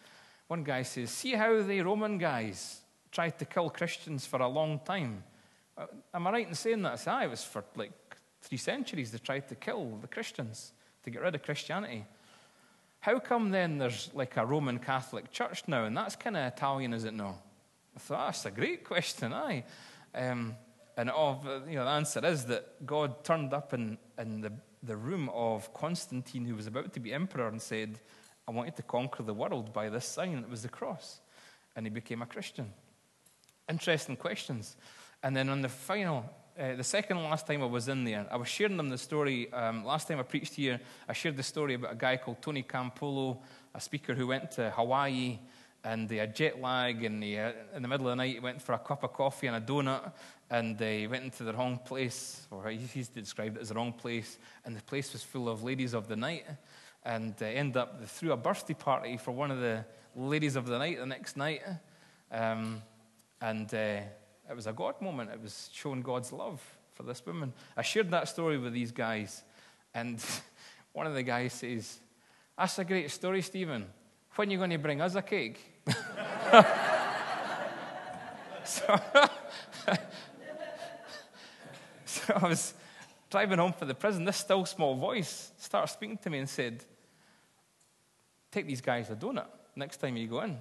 One 0.48 0.64
guy 0.64 0.82
says, 0.82 1.10
See 1.10 1.32
how 1.32 1.62
the 1.62 1.80
Roman 1.80 2.18
guys 2.18 2.80
tried 3.10 3.38
to 3.38 3.44
kill 3.44 3.70
Christians 3.70 4.26
for 4.26 4.40
a 4.40 4.48
long 4.48 4.80
time. 4.84 5.22
Uh, 5.76 5.86
am 6.12 6.26
I 6.26 6.32
right 6.32 6.48
in 6.48 6.54
saying 6.54 6.82
that? 6.82 6.92
I 6.92 6.96
say, 6.96 7.24
it 7.24 7.30
was 7.30 7.44
for 7.44 7.64
like 7.76 7.92
three 8.42 8.58
centuries 8.58 9.12
they 9.12 9.18
tried 9.18 9.48
to 9.48 9.54
kill 9.54 9.96
the 10.00 10.08
Christians, 10.08 10.72
to 11.04 11.10
get 11.10 11.22
rid 11.22 11.34
of 11.34 11.42
Christianity. 11.42 12.04
How 13.00 13.18
come 13.18 13.50
then 13.50 13.78
there's 13.78 14.10
like 14.12 14.36
a 14.36 14.44
Roman 14.44 14.78
Catholic 14.78 15.30
church 15.30 15.62
now? 15.68 15.84
And 15.84 15.96
that's 15.96 16.16
kind 16.16 16.36
of 16.36 16.52
Italian, 16.52 16.92
is 16.92 17.04
it 17.04 17.14
no? 17.14 17.38
I 17.96 17.98
thought, 17.98 18.26
that's 18.26 18.46
a 18.46 18.50
great 18.50 18.84
question, 18.84 19.32
aye. 19.32 19.64
Um, 20.14 20.56
and 20.98 21.08
all, 21.08 21.44
you 21.68 21.76
know, 21.76 21.84
the 21.84 21.90
answer 21.90 22.24
is 22.26 22.46
that 22.46 22.84
God 22.84 23.22
turned 23.22 23.54
up 23.54 23.72
in, 23.72 23.98
in 24.18 24.40
the, 24.40 24.52
the 24.82 24.96
room 24.96 25.30
of 25.32 25.72
Constantine, 25.72 26.44
who 26.44 26.56
was 26.56 26.66
about 26.66 26.92
to 26.92 27.00
be 27.00 27.12
emperor, 27.12 27.46
and 27.46 27.62
said, 27.62 28.00
I 28.48 28.50
want 28.50 28.66
you 28.66 28.72
to 28.76 28.82
conquer 28.82 29.22
the 29.22 29.32
world 29.32 29.72
by 29.72 29.90
this 29.90 30.04
sign. 30.04 30.38
It 30.38 30.50
was 30.50 30.62
the 30.62 30.68
cross. 30.68 31.20
And 31.76 31.86
he 31.86 31.90
became 31.90 32.20
a 32.20 32.26
Christian. 32.26 32.72
Interesting 33.68 34.16
questions. 34.16 34.76
And 35.22 35.36
then 35.36 35.48
on 35.48 35.62
the 35.62 35.68
final 35.68 36.28
uh, 36.58 36.74
the 36.74 36.82
second 36.82 37.22
last 37.22 37.46
time 37.46 37.62
I 37.62 37.66
was 37.66 37.86
in 37.86 38.02
there, 38.02 38.26
I 38.32 38.36
was 38.36 38.48
sharing 38.48 38.76
them 38.76 38.88
the 38.88 38.98
story. 38.98 39.52
Um, 39.52 39.84
last 39.84 40.08
time 40.08 40.18
I 40.18 40.24
preached 40.24 40.54
here, 40.54 40.80
I 41.08 41.12
shared 41.12 41.36
the 41.36 41.42
story 41.44 41.74
about 41.74 41.92
a 41.92 41.94
guy 41.96 42.16
called 42.16 42.42
Tony 42.42 42.64
Campolo, 42.64 43.38
a 43.72 43.80
speaker 43.80 44.12
who 44.12 44.26
went 44.26 44.50
to 44.52 44.70
Hawaii 44.70 45.38
and 45.84 46.08
they 46.08 46.16
had 46.16 46.34
jet 46.34 46.60
lag, 46.60 47.04
and 47.04 47.22
he, 47.22 47.38
uh, 47.38 47.52
in 47.74 47.82
the 47.82 47.88
middle 47.88 48.08
of 48.08 48.12
the 48.12 48.16
night, 48.16 48.34
he 48.34 48.40
went 48.40 48.60
for 48.60 48.72
a 48.72 48.78
cup 48.78 49.04
of 49.04 49.12
coffee 49.12 49.46
and 49.46 49.56
a 49.56 49.60
donut, 49.60 50.12
and 50.50 50.76
they 50.76 51.06
went 51.06 51.24
into 51.24 51.44
the 51.44 51.52
wrong 51.52 51.78
place, 51.84 52.46
or 52.50 52.68
he's 52.68 53.08
described 53.08 53.56
it 53.56 53.60
as 53.60 53.68
the 53.68 53.74
wrong 53.74 53.92
place, 53.92 54.38
and 54.64 54.76
the 54.76 54.82
place 54.82 55.12
was 55.12 55.22
full 55.22 55.48
of 55.48 55.62
ladies 55.62 55.94
of 55.94 56.08
the 56.08 56.16
night, 56.16 56.44
and 57.04 57.34
uh, 57.40 57.44
ended 57.46 57.76
up, 57.76 58.00
they 58.00 58.06
threw 58.06 58.32
a 58.32 58.36
birthday 58.36 58.74
party 58.74 59.16
for 59.16 59.30
one 59.30 59.50
of 59.50 59.60
the 59.60 59.84
ladies 60.16 60.56
of 60.56 60.66
the 60.66 60.78
night 60.78 60.98
the 60.98 61.06
next 61.06 61.36
night, 61.36 61.62
um, 62.32 62.82
and 63.40 63.72
uh, 63.72 64.00
it 64.50 64.56
was 64.56 64.66
a 64.66 64.72
God 64.72 65.00
moment. 65.00 65.30
It 65.30 65.40
was 65.40 65.70
showing 65.72 66.02
God's 66.02 66.32
love 66.32 66.60
for 66.94 67.04
this 67.04 67.24
woman. 67.24 67.52
I 67.76 67.82
shared 67.82 68.10
that 68.10 68.28
story 68.28 68.58
with 68.58 68.72
these 68.72 68.90
guys, 68.90 69.44
and 69.94 70.22
one 70.92 71.06
of 71.06 71.14
the 71.14 71.22
guys 71.22 71.52
says, 71.52 72.00
That's 72.58 72.78
a 72.78 72.84
great 72.84 73.10
story, 73.10 73.42
Stephen. 73.42 73.86
When 74.38 74.48
are 74.48 74.52
you 74.52 74.58
going 74.58 74.70
to 74.70 74.78
bring 74.78 75.00
us 75.00 75.16
a 75.16 75.22
cake? 75.22 75.58
so, 78.64 79.00
so 82.04 82.34
I 82.36 82.48
was 82.48 82.72
driving 83.30 83.58
home 83.58 83.72
from 83.72 83.88
the 83.88 83.94
prison. 83.94 84.24
This 84.24 84.36
still 84.36 84.64
small 84.64 84.94
voice 84.94 85.50
started 85.58 85.92
speaking 85.92 86.18
to 86.18 86.30
me 86.30 86.38
and 86.38 86.48
said, 86.48 86.84
Take 88.52 88.68
these 88.68 88.80
guys 88.80 89.10
a 89.10 89.16
donut 89.16 89.48
next 89.74 89.96
time 89.96 90.16
you 90.16 90.28
go 90.28 90.42
in. 90.42 90.56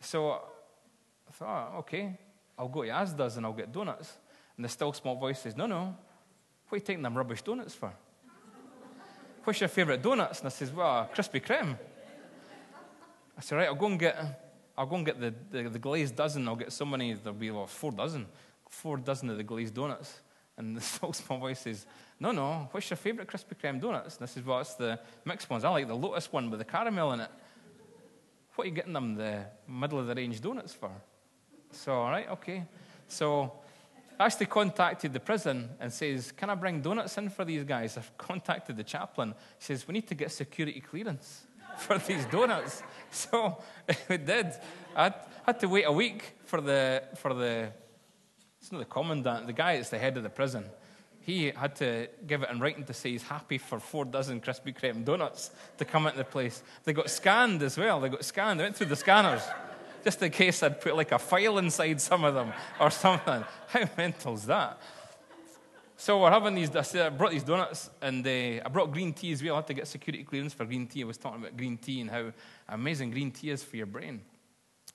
So 0.00 0.30
I 0.30 1.32
thought, 1.32 1.72
oh, 1.74 1.78
okay. 1.80 2.18
I'll 2.58 2.68
go 2.68 2.84
to 2.84 2.88
Asda's 2.88 3.36
and 3.36 3.44
I'll 3.44 3.52
get 3.52 3.70
donuts. 3.70 4.14
And 4.56 4.64
the 4.64 4.68
still 4.70 4.94
small 4.94 5.16
voice 5.16 5.40
says, 5.40 5.58
No, 5.58 5.66
no. 5.66 5.94
What 6.70 6.76
are 6.76 6.76
you 6.76 6.80
taking 6.86 7.02
them 7.02 7.18
rubbish 7.18 7.42
donuts 7.42 7.74
for? 7.74 7.92
What's 9.44 9.60
your 9.60 9.68
favourite 9.68 10.00
donuts? 10.00 10.38
And 10.38 10.46
I 10.46 10.50
says, 10.50 10.72
Well, 10.72 11.10
Krispy 11.14 11.44
Kreme. 11.44 11.76
I 13.40 13.42
said, 13.42 13.56
Right, 13.56 13.68
I'll 13.68 13.74
go 13.74 13.86
and 13.86 13.98
get, 13.98 14.52
I'll 14.76 14.84
go 14.84 14.96
and 14.96 15.06
get 15.06 15.18
the, 15.18 15.32
the, 15.50 15.70
the 15.70 15.78
glazed 15.78 16.14
dozen. 16.14 16.46
I'll 16.46 16.56
get 16.56 16.72
so 16.72 16.84
many, 16.84 17.14
there'll 17.14 17.32
be 17.32 17.50
well, 17.50 17.66
four 17.66 17.90
dozen, 17.90 18.26
four 18.68 18.98
dozen 18.98 19.30
of 19.30 19.38
the 19.38 19.42
glazed 19.42 19.72
donuts. 19.72 20.20
And 20.58 20.76
the 20.76 20.80
small 21.14 21.38
voice 21.38 21.60
says, 21.60 21.86
No, 22.20 22.32
no, 22.32 22.68
what's 22.70 22.90
your 22.90 22.98
favourite 22.98 23.30
Krispy 23.30 23.56
Kreme 23.58 23.80
donuts? 23.80 24.16
And 24.16 24.24
I 24.24 24.26
says, 24.26 24.44
Well, 24.44 24.60
it's 24.60 24.74
the 24.74 25.00
mixed 25.24 25.48
ones. 25.48 25.64
I 25.64 25.70
like 25.70 25.88
the 25.88 25.96
Lotus 25.96 26.30
one 26.30 26.50
with 26.50 26.58
the 26.58 26.66
caramel 26.66 27.14
in 27.14 27.20
it. 27.20 27.30
What 28.56 28.64
are 28.66 28.68
you 28.68 28.74
getting 28.74 28.92
them 28.92 29.14
the 29.14 29.46
middle 29.66 29.98
of 29.98 30.06
the 30.06 30.14
range 30.14 30.42
donuts 30.42 30.74
for? 30.74 30.90
So, 31.72 31.94
all 31.94 32.10
right, 32.10 32.28
okay. 32.28 32.66
So, 33.08 33.54
I 34.18 34.26
actually 34.26 34.46
contacted 34.46 35.14
the 35.14 35.20
prison 35.20 35.70
and 35.80 35.90
says, 35.90 36.30
Can 36.30 36.50
I 36.50 36.56
bring 36.56 36.82
donuts 36.82 37.16
in 37.16 37.30
for 37.30 37.46
these 37.46 37.64
guys? 37.64 37.96
I've 37.96 38.18
contacted 38.18 38.76
the 38.76 38.84
chaplain. 38.84 39.30
He 39.58 39.64
says, 39.64 39.88
We 39.88 39.94
need 39.94 40.08
to 40.08 40.14
get 40.14 40.30
security 40.30 40.82
clearance 40.82 41.46
for 41.80 41.98
these 41.98 42.24
donuts. 42.26 42.82
So 43.12 43.58
we 44.08 44.18
did. 44.18 44.52
I 44.94 45.12
had 45.44 45.58
to 45.58 45.66
wait 45.66 45.82
a 45.82 45.90
week 45.90 46.36
for 46.44 46.60
the, 46.60 47.02
for 47.16 47.34
the, 47.34 47.72
it's 48.60 48.70
not 48.70 48.78
the 48.78 48.84
commandant, 48.84 49.48
the 49.48 49.52
guy 49.52 49.74
that's 49.74 49.90
the 49.90 49.98
head 49.98 50.16
of 50.16 50.22
the 50.22 50.30
prison. 50.30 50.64
He 51.20 51.50
had 51.50 51.74
to 51.76 52.08
give 52.24 52.44
it 52.44 52.50
in 52.50 52.60
writing 52.60 52.84
to 52.84 52.94
say 52.94 53.10
he's 53.10 53.24
happy 53.24 53.58
for 53.58 53.80
four 53.80 54.04
dozen 54.04 54.40
Krispy 54.40 54.72
Kreme 54.72 55.04
donuts 55.04 55.50
to 55.78 55.84
come 55.84 56.06
into 56.06 56.18
the 56.18 56.24
place. 56.24 56.62
They 56.84 56.92
got 56.92 57.10
scanned 57.10 57.64
as 57.64 57.76
well. 57.76 57.98
They 57.98 58.08
got 58.08 58.24
scanned. 58.24 58.60
They 58.60 58.64
went 58.64 58.76
through 58.76 58.86
the 58.86 58.96
scanners 58.96 59.42
just 60.04 60.22
in 60.22 60.30
case 60.30 60.62
I'd 60.62 60.80
put 60.80 60.96
like 60.96 61.12
a 61.12 61.18
file 61.18 61.58
inside 61.58 62.00
some 62.00 62.24
of 62.24 62.34
them 62.34 62.52
or 62.80 62.90
something. 62.90 63.44
How 63.68 63.88
mental 63.96 64.34
is 64.34 64.46
that? 64.46 64.80
So 66.00 66.18
we're 66.18 66.30
having 66.30 66.54
these, 66.54 66.74
I, 66.74 66.80
said, 66.80 67.04
I 67.04 67.10
brought 67.10 67.30
these 67.30 67.42
donuts 67.42 67.90
and 68.00 68.26
uh, 68.26 68.30
I 68.64 68.68
brought 68.72 68.90
green 68.90 69.12
tea 69.12 69.32
as 69.32 69.42
well. 69.42 69.52
I 69.52 69.58
had 69.58 69.66
to 69.66 69.74
get 69.74 69.86
security 69.86 70.24
clearance 70.24 70.54
for 70.54 70.64
green 70.64 70.86
tea. 70.86 71.02
I 71.02 71.04
was 71.04 71.18
talking 71.18 71.42
about 71.42 71.58
green 71.58 71.76
tea 71.76 72.00
and 72.00 72.08
how 72.08 72.32
amazing 72.70 73.10
green 73.10 73.30
tea 73.30 73.50
is 73.50 73.62
for 73.62 73.76
your 73.76 73.84
brain. 73.84 74.22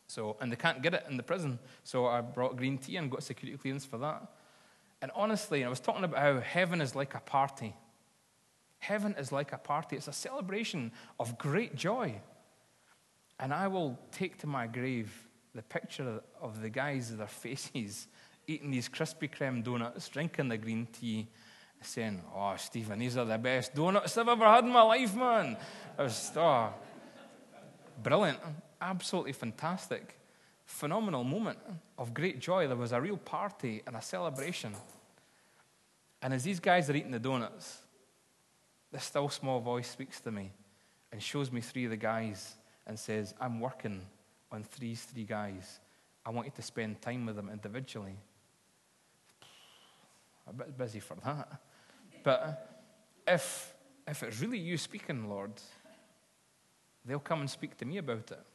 So, 0.08 0.36
and 0.41 0.52
they 0.52 0.56
can't 0.56 0.82
get 0.82 0.96
it 0.96 1.06
in 1.08 1.15
the 1.15 1.22
prison. 1.22 1.60
So 1.84 2.08
I 2.08 2.22
brought 2.22 2.58
green 2.58 2.80
tea 2.80 2.98
and 2.98 3.12
got 3.12 3.22
security 3.22 3.56
clearance 3.56 3.86
for 3.86 4.00
that. 4.00 4.32
And 5.04 5.12
honestly, 5.13 5.63
I 5.63 5.70
was 5.70 5.80
talking 5.80 6.04
about 6.04 6.20
how 6.20 6.39
heaven 6.39 6.82
is 6.82 6.96
like 6.96 7.13
a 7.13 7.20
party. 7.20 7.76
Heaven 8.80 9.13
is 9.20 9.32
like 9.32 9.54
a 9.54 9.60
party. 9.60 9.98
It's 9.98 10.08
a 10.08 10.12
celebration 10.12 10.91
of 11.20 11.38
great 11.38 11.76
joy. 11.76 12.20
And 13.39 13.54
I 13.54 13.68
will 13.68 14.00
take 14.12 14.39
to 14.39 14.48
my 14.48 14.65
grave 14.65 15.13
the 15.54 15.62
picture 15.62 16.24
of 16.41 16.63
the 16.63 16.70
guys 16.72 17.15
their 17.15 17.28
faces 17.44 18.08
eating 18.47 18.71
these 18.71 18.89
Krispy 18.89 19.29
Kreme 19.29 19.63
donuts, 19.63 20.08
drinking 20.10 20.49
the 20.49 20.58
green 20.58 20.88
tea, 20.91 21.27
saying, 21.81 22.21
Oh, 22.34 22.53
Stephen, 22.58 22.99
these 22.99 23.17
are 23.17 23.25
the 23.25 23.38
best 23.38 23.75
donuts 23.75 24.17
I've 24.17 24.27
ever 24.27 24.45
had 24.45 24.63
in 24.63 24.71
my 24.71 24.81
life, 24.81 25.15
man. 25.15 25.58
It 25.97 26.01
was 26.01 26.31
oh, 26.36 26.73
brilliant, 28.01 28.39
absolutely 28.81 29.34
fantastic, 29.34 30.19
phenomenal 30.65 31.23
moment 31.23 31.60
of 31.97 32.13
great 32.13 32.39
joy. 32.39 32.67
There 32.67 32.75
was 32.75 32.91
a 32.91 33.01
real 33.01 33.17
party 33.17 33.81
and 33.86 33.95
a 33.95 34.01
celebration. 34.01 34.73
And 36.21 36.34
as 36.34 36.43
these 36.43 36.60
guys 36.60 36.89
are 36.89 36.95
eating 36.95 37.12
the 37.12 37.19
donuts, 37.19 37.79
this 38.91 39.03
still 39.03 39.29
small 39.29 39.60
voice 39.60 39.89
speaks 39.89 40.19
to 40.21 40.31
me 40.31 40.51
and 41.12 41.21
shows 41.21 41.51
me 41.51 41.62
three 41.62 41.86
of 41.86 41.91
the 41.91 41.97
guys 41.97 42.55
and 42.88 42.97
says, 42.97 43.34
I'm 43.39 43.60
working 43.60 44.01
on 44.51 44.65
these 44.79 45.03
three 45.03 45.23
guys. 45.23 45.79
I 46.25 46.31
want 46.31 46.47
you 46.47 46.53
to 46.55 46.62
spend 46.62 47.01
time 47.01 47.25
with 47.25 47.36
them 47.36 47.49
individually. 47.51 48.15
A 50.47 50.53
bit 50.53 50.77
busy 50.77 50.99
for 50.99 51.15
that. 51.23 51.62
But 52.23 52.84
if, 53.27 53.73
if 54.08 54.23
it's 54.23 54.39
really 54.39 54.60
you 54.60 54.77
speaking, 54.77 55.29
Lord, 55.29 55.53
they'll 57.05 57.19
come 57.19 57.41
and 57.41 57.49
speak 57.49 57.77
to 57.77 57.86
me 57.86 57.97
about 57.97 58.31
it. 58.31 58.45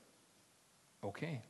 Okay. 1.03 1.41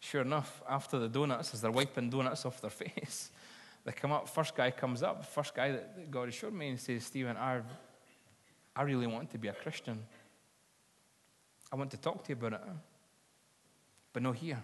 Sure 0.00 0.22
enough, 0.22 0.62
after 0.68 0.98
the 0.98 1.08
donuts, 1.08 1.54
as 1.54 1.60
they're 1.60 1.70
wiping 1.70 2.10
donuts 2.10 2.44
off 2.44 2.60
their 2.60 2.70
face, 2.70 3.30
they 3.84 3.92
come 3.92 4.12
up. 4.12 4.28
First 4.28 4.54
guy 4.54 4.70
comes 4.70 5.02
up, 5.02 5.24
first 5.24 5.54
guy 5.54 5.72
that 5.72 6.10
God 6.10 6.28
assured 6.28 6.54
me, 6.54 6.70
and 6.70 6.80
says, 6.80 7.04
Stephen, 7.04 7.36
I, 7.36 7.60
I 8.74 8.82
really 8.82 9.06
want 9.06 9.30
to 9.30 9.38
be 9.38 9.48
a 9.48 9.52
Christian. 9.52 9.98
I 11.72 11.76
want 11.76 11.90
to 11.92 11.96
talk 11.96 12.24
to 12.24 12.30
you 12.30 12.34
about 12.34 12.54
it. 12.54 12.68
But 14.12 14.22
no, 14.22 14.32
here. 14.32 14.62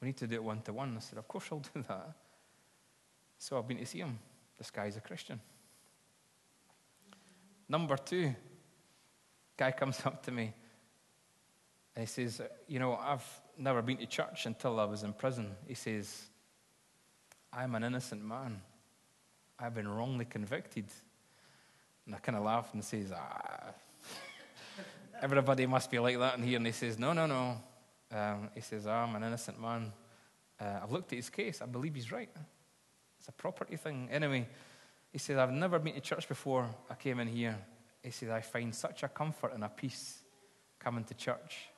We 0.00 0.06
need 0.06 0.16
to 0.18 0.26
do 0.26 0.36
it 0.36 0.44
one 0.44 0.62
to 0.62 0.72
one. 0.72 0.96
I 0.96 1.00
said, 1.00 1.18
Of 1.18 1.26
course 1.26 1.46
I'll 1.50 1.58
do 1.58 1.82
that. 1.88 2.12
So 3.38 3.56
I've 3.56 3.68
been 3.68 3.78
to 3.78 3.86
see 3.86 3.98
him. 3.98 4.18
This 4.58 4.70
guy's 4.70 4.96
a 4.96 5.00
Christian. 5.00 5.40
Number 7.68 7.96
two, 7.96 8.34
guy 9.56 9.70
comes 9.70 10.00
up 10.04 10.22
to 10.24 10.32
me 10.32 10.52
and 11.94 12.06
he 12.06 12.06
says, 12.06 12.40
You 12.66 12.78
know, 12.78 12.94
I've 12.94 13.24
never 13.58 13.82
been 13.82 13.96
to 13.98 14.06
church 14.06 14.46
until 14.46 14.78
I 14.80 14.84
was 14.84 15.02
in 15.02 15.12
prison. 15.12 15.50
He 15.66 15.74
says, 15.74 16.28
I'm 17.52 17.74
an 17.74 17.84
innocent 17.84 18.24
man. 18.24 18.60
I've 19.58 19.74
been 19.74 19.88
wrongly 19.88 20.24
convicted. 20.24 20.86
And 22.06 22.14
I 22.14 22.18
kind 22.18 22.36
of 22.36 22.44
laugh 22.44 22.72
and 22.72 22.84
says, 22.84 23.12
Ah, 23.14 23.72
everybody 25.22 25.66
must 25.66 25.90
be 25.90 25.98
like 25.98 26.18
that 26.18 26.38
in 26.38 26.44
here. 26.44 26.56
And 26.56 26.66
he 26.66 26.72
says, 26.72 26.98
No, 26.98 27.12
no, 27.12 27.26
no. 27.26 27.60
Um, 28.10 28.50
he 28.54 28.60
says, 28.60 28.86
I'm 28.86 29.14
an 29.16 29.22
innocent 29.22 29.60
man. 29.60 29.92
Uh, 30.60 30.80
I've 30.82 30.90
looked 30.90 31.12
at 31.12 31.16
his 31.16 31.28
case. 31.28 31.60
I 31.60 31.66
believe 31.66 31.94
he's 31.94 32.10
right. 32.10 32.30
It's 33.18 33.28
a 33.28 33.32
property 33.32 33.76
thing. 33.76 34.08
Anyway, 34.10 34.48
he 35.12 35.18
said, 35.18 35.38
I've 35.38 35.52
never 35.52 35.78
been 35.78 35.94
to 35.94 36.00
church 36.00 36.28
before 36.28 36.68
I 36.90 36.94
came 36.94 37.20
in 37.20 37.28
here. 37.28 37.56
He 38.02 38.10
says, 38.10 38.30
I 38.30 38.40
find 38.40 38.74
such 38.74 39.02
a 39.02 39.08
comfort 39.08 39.52
and 39.54 39.64
a 39.64 39.68
peace 39.68 40.22
coming 40.78 41.04
to 41.04 41.14
church. 41.14 41.68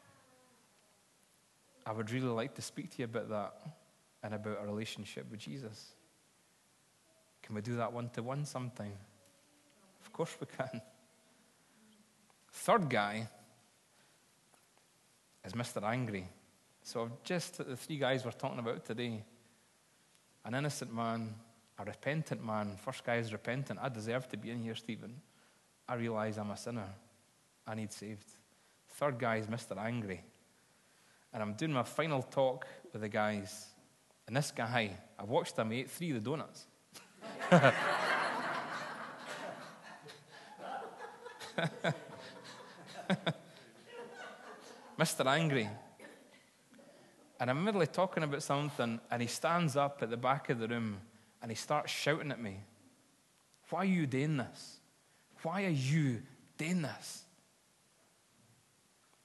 I 1.86 1.92
would 1.92 2.10
really 2.10 2.28
like 2.28 2.54
to 2.54 2.62
speak 2.62 2.90
to 2.90 2.98
you 2.98 3.04
about 3.06 3.30
that 3.30 3.54
and 4.22 4.34
about 4.34 4.58
a 4.62 4.66
relationship 4.66 5.30
with 5.30 5.40
Jesus. 5.40 5.94
Can 7.42 7.54
we 7.54 7.62
do 7.62 7.76
that 7.76 7.92
one 7.92 8.10
to 8.10 8.22
one 8.22 8.44
sometime? 8.44 8.92
Of 10.02 10.12
course 10.12 10.36
we 10.40 10.46
can. 10.46 10.80
Third 12.52 12.88
guy 12.90 13.28
is 15.44 15.52
Mr. 15.52 15.82
Angry. 15.82 16.28
So, 16.82 17.10
just 17.24 17.58
the 17.58 17.76
three 17.76 17.98
guys 17.98 18.24
we're 18.24 18.32
talking 18.32 18.58
about 18.58 18.84
today 18.84 19.24
an 20.44 20.54
innocent 20.54 20.94
man, 20.94 21.34
a 21.78 21.84
repentant 21.84 22.44
man. 22.44 22.76
First 22.76 23.04
guy 23.04 23.16
is 23.16 23.32
repentant. 23.32 23.78
I 23.82 23.88
deserve 23.88 24.28
to 24.28 24.36
be 24.36 24.50
in 24.50 24.62
here, 24.62 24.74
Stephen. 24.74 25.20
I 25.88 25.94
realize 25.94 26.38
I'm 26.38 26.50
a 26.50 26.56
sinner. 26.56 26.88
I 27.66 27.74
need 27.74 27.92
saved. 27.92 28.26
Third 28.94 29.18
guy 29.18 29.36
is 29.36 29.46
Mr. 29.46 29.76
Angry. 29.76 30.22
And 31.32 31.42
I'm 31.42 31.54
doing 31.54 31.72
my 31.72 31.84
final 31.84 32.22
talk 32.22 32.66
with 32.92 33.02
the 33.02 33.08
guys. 33.08 33.66
And 34.26 34.36
this 34.36 34.50
guy, 34.50 34.90
I've 35.18 35.28
watched 35.28 35.56
him 35.56 35.72
eat 35.72 35.90
three 35.90 36.10
of 36.10 36.22
the 36.22 36.30
donuts. 36.30 36.66
Mr. 44.98 45.26
Angry. 45.26 45.68
And 47.40 47.50
I'm 47.50 47.58
in 47.58 47.64
the 47.64 47.66
middle 47.66 47.82
of 47.82 47.90
talking 47.90 48.22
about 48.22 48.42
something, 48.42 49.00
and 49.10 49.22
he 49.22 49.28
stands 49.28 49.74
up 49.74 50.02
at 50.02 50.10
the 50.10 50.16
back 50.16 50.50
of 50.50 50.58
the 50.58 50.68
room 50.68 50.98
and 51.40 51.50
he 51.50 51.56
starts 51.56 51.90
shouting 51.90 52.30
at 52.30 52.40
me, 52.40 52.58
Why 53.70 53.80
are 53.80 53.84
you 53.86 54.06
doing 54.06 54.36
this? 54.36 54.76
Why 55.42 55.64
are 55.64 55.70
you 55.70 56.20
doing 56.58 56.82
this? 56.82 57.24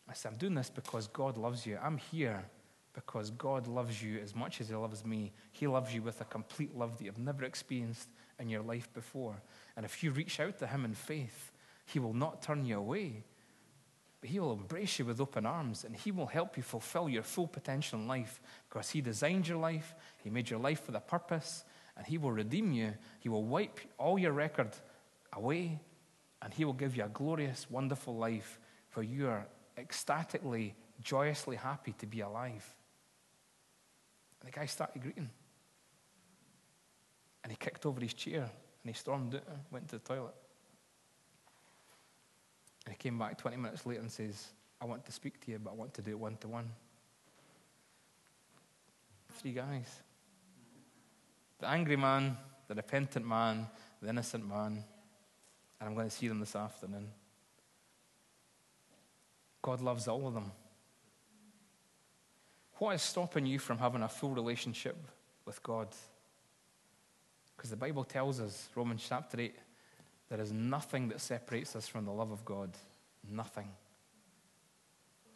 I 0.10 0.14
said, 0.14 0.32
I'm 0.32 0.38
doing 0.38 0.56
this 0.56 0.70
because 0.70 1.08
God 1.08 1.36
loves 1.36 1.66
you. 1.66 1.78
I'm 1.82 1.98
here 1.98 2.46
because 2.94 3.32
God 3.32 3.68
loves 3.68 4.02
you 4.02 4.20
as 4.20 4.34
much 4.34 4.62
as 4.62 4.70
He 4.70 4.76
loves 4.76 5.06
me. 5.06 5.34
He 5.52 5.68
loves 5.68 5.94
you 5.94 6.02
with 6.02 6.22
a 6.22 6.26
complete 6.26 6.76
love 6.76 6.98
that 6.98 7.04
you've 7.04 7.18
never 7.18 7.44
experienced 7.44 8.10
in 8.40 8.48
your 8.48 8.62
life 8.62 8.92
before. 8.94 9.42
And 9.76 9.86
if 9.86 10.04
you 10.04 10.12
reach 10.12 10.40
out 10.40 10.58
to 10.60 10.68
Him 10.68 10.86
in 10.86 10.94
faith, 10.94 11.52
He 11.86 12.00
will 12.00 12.14
not 12.14 12.42
turn 12.42 12.66
you 12.66 12.78
away, 12.78 13.24
He 14.28 14.40
will 14.40 14.54
embrace 14.54 15.00
you 15.00 15.06
with 15.06 15.22
open 15.22 15.46
arms 15.46 15.84
and 15.84 15.96
He 15.96 16.12
will 16.12 16.26
help 16.26 16.58
you 16.58 16.64
fulfill 16.64 17.10
your 17.10 17.24
full 17.24 17.48
potential 17.48 18.00
in 18.00 18.08
life 18.08 18.42
because 18.70 18.90
He 18.90 19.02
designed 19.02 19.48
your 19.48 19.58
life, 19.58 19.96
He 20.24 20.30
made 20.30 20.50
your 20.50 20.60
life 20.60 20.88
with 20.88 20.96
a 20.96 21.02
purpose, 21.02 21.66
and 21.98 22.06
He 22.06 22.18
will 22.18 22.32
redeem 22.32 22.72
you. 22.72 22.94
He 23.20 23.30
will 23.30 23.44
wipe 23.44 23.80
all 23.98 24.18
your 24.20 24.32
record 24.32 24.72
away, 25.34 25.80
and 26.42 26.54
He 26.54 26.66
will 26.66 26.74
give 26.74 26.96
you 26.96 27.04
a 27.04 27.10
glorious, 27.10 27.68
wonderful 27.70 28.16
life 28.16 28.60
where 28.94 29.04
you 29.04 29.28
are 29.28 29.48
ecstatically, 29.78 30.76
joyously 31.02 31.56
happy 31.56 31.94
to 32.00 32.06
be 32.06 32.22
alive. 32.22 32.76
And 34.42 34.52
the 34.52 34.58
guy 34.58 34.66
started 34.66 35.02
greeting. 35.02 35.30
And 37.44 37.52
he 37.52 37.58
kicked 37.58 37.86
over 37.86 38.02
his 38.02 38.14
chair 38.14 38.42
and 38.42 38.50
he 38.86 38.94
stormed 38.94 39.36
out, 39.36 39.44
went 39.72 39.88
to 39.90 39.98
the 39.98 40.04
toilet. 40.04 40.34
And 42.86 42.94
he 42.94 42.98
came 42.98 43.18
back 43.18 43.38
20 43.38 43.58
minutes 43.58 43.86
later 43.86 44.02
and 44.02 44.12
says, 44.12 44.48
I 44.80 44.86
want 44.86 45.06
to 45.06 45.12
speak 45.12 45.44
to 45.46 45.52
you, 45.52 45.60
but 45.60 45.72
I 45.72 45.74
want 45.74 45.94
to 45.96 46.02
do 46.02 46.12
it 46.12 46.20
one 46.20 46.38
to 46.38 46.48
one. 46.48 46.70
Three 49.34 49.52
guys 49.52 50.02
the 51.60 51.70
angry 51.70 51.96
man, 51.96 52.38
the 52.68 52.76
repentant 52.76 53.26
man, 53.26 53.68
the 54.02 54.10
innocent 54.10 54.48
man. 54.48 54.84
And 55.80 55.90
I'm 55.90 55.96
going 55.96 56.10
to 56.10 56.16
see 56.16 56.28
them 56.28 56.40
this 56.40 56.56
afternoon. 56.56 57.10
God 59.62 59.82
loves 59.82 60.08
all 60.08 60.28
of 60.28 60.34
them. 60.34 60.52
What 62.78 62.96
is 62.96 63.02
stopping 63.02 63.46
you 63.46 63.58
from 63.58 63.78
having 63.78 64.04
a 64.04 64.08
full 64.08 64.32
relationship 64.32 64.98
with 65.46 65.62
God? 65.64 65.88
Because 67.56 67.70
the 67.70 67.78
Bible 67.78 68.04
tells 68.04 68.40
us, 68.40 68.70
Romans 68.76 69.06
chapter 69.08 69.40
8, 69.40 69.56
there 70.30 70.42
is 70.42 70.52
nothing 70.52 71.10
that 71.10 71.22
separates 71.22 71.76
us 71.76 71.88
from 71.88 72.06
the 72.06 72.12
love 72.12 72.32
of 72.32 72.44
God. 72.46 72.72
Nothing. 73.30 73.70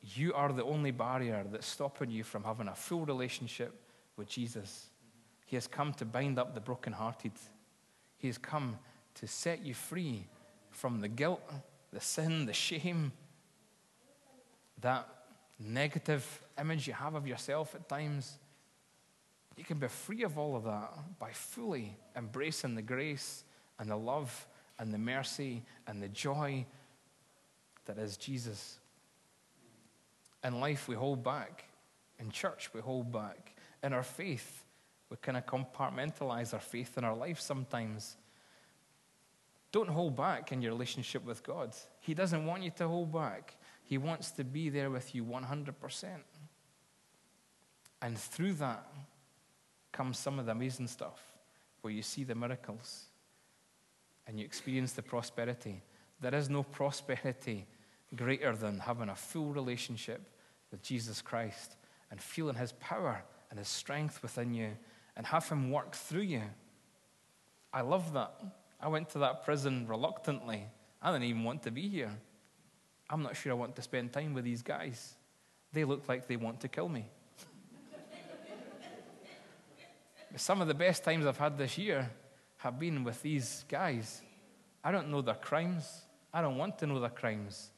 You 0.02 0.34
are 0.34 0.52
the 0.52 0.64
only 0.64 0.92
barrier 0.92 1.46
that's 1.52 1.68
stopping 1.68 2.10
you 2.10 2.24
from 2.24 2.44
having 2.44 2.68
a 2.68 2.76
full 2.76 3.06
relationship 3.06 3.74
with 4.16 4.28
Jesus. 4.28 4.88
He 5.46 5.56
has 5.56 5.68
come 5.68 5.94
to 5.94 6.06
bind 6.06 6.40
up 6.40 6.54
the 6.54 6.62
brokenhearted. 6.62 7.34
He 8.18 8.28
has 8.28 8.38
come 8.38 8.78
to 9.16 9.28
set 9.28 9.66
you 9.66 9.74
free 9.74 10.26
from 10.72 11.02
the 11.02 11.08
guilt, 11.08 11.42
the 11.92 12.00
sin, 12.00 12.46
the 12.46 12.54
shame, 12.54 13.12
that 14.82 15.08
negative 15.60 16.42
image 16.60 16.88
you 16.88 16.94
have 16.94 17.16
of 17.16 17.28
yourself 17.28 17.76
at 17.76 17.90
times. 17.90 18.38
You 19.58 19.66
can 19.66 19.78
be 19.78 19.88
free 19.88 20.24
of 20.24 20.38
all 20.38 20.56
of 20.56 20.64
that 20.64 20.92
by 21.20 21.32
fully 21.32 21.98
embracing 22.16 22.76
the 22.76 22.82
grace 22.82 23.44
and 23.78 23.90
the 23.90 23.98
love 23.98 24.48
and 24.80 24.94
the 24.94 24.98
mercy 24.98 25.64
and 25.86 26.02
the 26.02 26.08
joy 26.08 26.66
that 27.86 27.98
is 27.98 28.18
Jesus. 28.18 28.80
In 30.44 30.60
life, 30.60 30.88
we 30.88 30.96
hold 30.96 31.24
back. 31.24 31.66
In 32.18 32.32
church, 32.32 32.70
we 32.74 32.82
hold 32.82 33.12
back. 33.12 33.54
In 33.84 33.94
our 33.94 34.04
faith, 34.04 34.64
we 35.10 35.18
kind 35.18 35.38
of 35.38 35.46
compartmentalize 35.46 36.54
our 36.54 36.60
faith 36.60 36.98
in 36.98 37.04
our 37.04 37.16
life 37.16 37.40
sometimes. 37.40 38.16
Don't 39.72 39.90
hold 39.90 40.16
back 40.16 40.52
in 40.52 40.62
your 40.62 40.72
relationship 40.72 41.26
with 41.26 41.44
God. 41.44 41.76
He 42.00 42.14
doesn't 42.14 42.46
want 42.46 42.64
you 42.64 42.72
to 42.78 42.88
hold 42.88 43.12
back. 43.12 43.56
He 43.84 43.98
wants 43.98 44.32
to 44.32 44.44
be 44.44 44.70
there 44.70 44.90
with 44.90 45.14
you 45.14 45.24
100%. 45.24 46.06
And 48.02 48.18
through 48.18 48.54
that 48.54 48.88
comes 49.92 50.18
some 50.18 50.40
of 50.40 50.46
the 50.46 50.54
amazing 50.54 50.88
stuff 50.88 51.22
where 51.82 51.92
you 51.92 52.02
see 52.02 52.24
the 52.24 52.36
miracles 52.36 53.09
and 54.30 54.40
you 54.40 54.46
experience 54.46 54.94
the 54.94 55.02
prosperity. 55.02 55.82
There 56.22 56.36
is 56.36 56.52
no 56.52 56.62
prosperity 56.62 57.66
greater 58.16 58.56
than 58.56 58.78
having 58.78 59.10
a 59.10 59.16
full 59.16 59.48
relationship 59.48 60.22
with 60.70 60.84
Jesus 60.84 61.20
Christ 61.20 61.76
and 62.12 62.22
feeling 62.22 62.56
his 62.56 62.74
power 62.74 63.24
and 63.50 63.58
his 63.58 63.68
strength 63.68 64.22
within 64.22 64.54
you 64.54 64.70
and 65.18 65.26
have 65.26 65.50
him 65.50 65.72
work 65.72 65.96
through 65.96 66.22
you. 66.22 66.44
I 67.74 67.82
love 67.82 68.14
that. 68.14 68.40
I 68.80 68.88
went 68.88 69.10
to 69.10 69.20
that 69.20 69.44
prison 69.44 69.88
reluctantly. 69.88 70.64
I 71.02 71.12
didn't 71.12 71.26
even 71.26 71.44
want 71.44 71.64
to 71.64 71.72
be 71.72 71.90
here. 71.90 72.12
I'm 73.10 73.24
not 73.24 73.36
sure 73.36 73.52
I 73.52 73.56
want 73.56 73.76
to 73.78 73.82
spend 73.82 74.14
time 74.14 74.36
with 74.36 74.44
these 74.44 74.62
guys. 74.62 75.16
They 75.74 75.86
look 75.86 76.08
like 76.08 76.28
they 76.28 76.36
want 76.36 76.62
to 76.62 76.68
kill 76.68 76.88
me. 76.88 77.10
Some 80.36 80.62
of 80.62 80.68
the 80.68 80.76
best 80.76 81.04
times 81.04 81.26
I've 81.26 81.40
had 81.40 81.58
this 81.58 81.80
year 81.80 82.12
have 82.58 82.80
been 82.80 83.04
with 83.04 83.24
these 83.24 83.66
guys. 83.68 84.22
I 84.84 84.92
don't 84.92 85.10
know 85.10 85.22
their 85.22 85.36
crimes. 85.36 86.04
I 86.34 86.42
don't 86.42 86.58
want 86.58 86.78
to 86.80 86.88
know 86.88 87.00
their 87.00 87.10
crimes. 87.10 87.70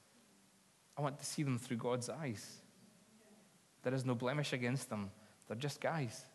I 0.97 1.01
want 1.01 1.17
to 1.19 1.25
see 1.25 1.43
them 1.43 1.57
through 1.57 1.77
God's 1.77 2.09
eyes. 2.09 2.61
There 3.83 3.93
is 3.93 4.05
no 4.05 4.13
blemish 4.13 4.53
against 4.53 4.89
them, 4.89 5.11
they're 5.47 5.57
just 5.57 5.81
guys. 5.81 6.25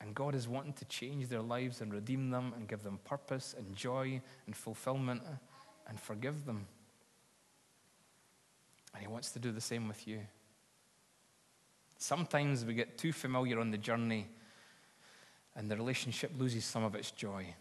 And 0.00 0.14
God 0.14 0.34
is 0.34 0.46
wanting 0.46 0.74
to 0.74 0.84
change 0.84 1.28
their 1.28 1.40
lives 1.40 1.80
and 1.80 1.92
redeem 1.92 2.30
them 2.30 2.52
and 2.54 2.68
give 2.68 2.82
them 2.82 3.00
purpose 3.04 3.54
and 3.56 3.74
joy 3.74 4.20
and 4.44 4.54
fulfillment 4.54 5.22
and 5.88 5.98
forgive 5.98 6.44
them. 6.44 6.66
And 8.92 9.02
He 9.02 9.08
wants 9.08 9.30
to 9.32 9.38
do 9.38 9.52
the 9.52 9.60
same 9.60 9.88
with 9.88 10.06
you. 10.06 10.20
Sometimes 11.96 12.64
we 12.64 12.74
get 12.74 12.98
too 12.98 13.12
familiar 13.12 13.58
on 13.58 13.70
the 13.70 13.78
journey 13.78 14.26
and 15.54 15.70
the 15.70 15.76
relationship 15.76 16.30
loses 16.38 16.66
some 16.66 16.84
of 16.84 16.94
its 16.94 17.10
joy. 17.10 17.54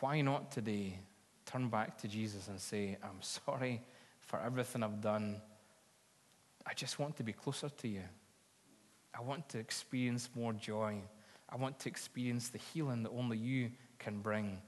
Why 0.00 0.20
not 0.20 0.50
today 0.50 0.98
turn 1.46 1.68
back 1.68 1.96
to 1.98 2.08
Jesus 2.08 2.48
and 2.48 2.60
say, 2.60 2.98
I'm 3.02 3.22
sorry 3.22 3.80
for 4.20 4.40
everything 4.40 4.82
I've 4.82 5.00
done. 5.00 5.40
I 6.66 6.74
just 6.74 6.98
want 6.98 7.16
to 7.16 7.22
be 7.22 7.32
closer 7.32 7.68
to 7.68 7.88
you. 7.88 8.02
I 9.16 9.22
want 9.22 9.48
to 9.50 9.58
experience 9.58 10.28
more 10.34 10.52
joy. 10.52 10.96
I 11.48 11.56
want 11.56 11.78
to 11.80 11.88
experience 11.88 12.48
the 12.48 12.58
healing 12.58 13.04
that 13.04 13.10
only 13.10 13.38
you 13.38 13.70
can 13.98 14.20
bring. 14.20 14.60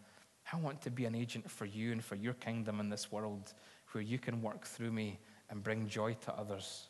I 0.50 0.56
want 0.56 0.80
to 0.82 0.90
be 0.90 1.04
an 1.04 1.14
agent 1.14 1.50
for 1.50 1.66
you 1.66 1.92
and 1.92 2.02
for 2.02 2.14
your 2.14 2.34
kingdom 2.34 2.80
in 2.80 2.88
this 2.88 3.12
world 3.12 3.52
where 3.92 4.02
you 4.02 4.18
can 4.18 4.40
work 4.40 4.64
through 4.64 4.92
me 4.92 5.18
and 5.50 5.62
bring 5.62 5.88
joy 5.88 6.14
to 6.24 6.32
others. 6.34 6.88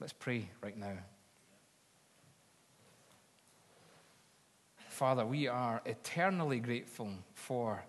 Let's 0.00 0.12
pray 0.12 0.48
right 0.62 0.76
now. 0.76 0.96
Father, 5.00 5.24
we 5.24 5.48
are 5.48 5.80
eternally 5.86 6.58
grateful 6.58 7.08
for 7.32 7.82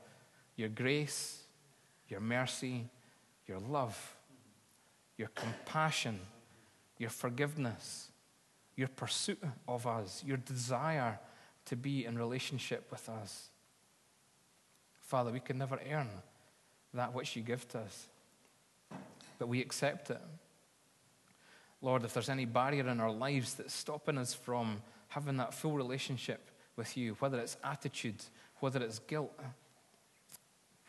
your 0.55 0.69
grace, 0.69 1.41
your 2.07 2.21
mercy, 2.21 2.87
your 3.47 3.59
love, 3.59 4.15
your 5.17 5.27
compassion, 5.35 6.21
your 6.97 7.09
forgiveness, 7.09 8.11
your 8.77 8.87
pursuit 8.87 9.43
of 9.67 9.85
us, 9.85 10.23
your 10.25 10.37
desire 10.37 11.19
to 11.65 11.75
be 11.75 12.05
in 12.05 12.17
relationship 12.17 12.89
with 12.89 13.09
us. 13.09 13.49
Father, 15.01 15.31
we 15.31 15.41
can 15.41 15.57
never 15.57 15.81
earn 15.91 16.07
that 16.93 17.13
which 17.13 17.35
you 17.35 17.41
give 17.41 17.67
to 17.67 17.79
us, 17.79 18.07
but 19.37 19.49
we 19.49 19.59
accept 19.59 20.11
it. 20.11 20.21
Lord, 21.81 22.05
if 22.05 22.13
there's 22.13 22.29
any 22.29 22.45
barrier 22.45 22.87
in 22.87 23.01
our 23.01 23.11
lives 23.11 23.55
that's 23.55 23.73
stopping 23.73 24.17
us 24.17 24.33
from 24.33 24.81
having 25.09 25.35
that 25.35 25.53
full 25.53 25.73
relationship 25.73 26.50
with 26.75 26.97
you, 26.97 27.15
whether 27.19 27.39
it's 27.39 27.57
attitude, 27.63 28.23
whether 28.59 28.81
it's 28.81 28.99
guilt, 28.99 29.31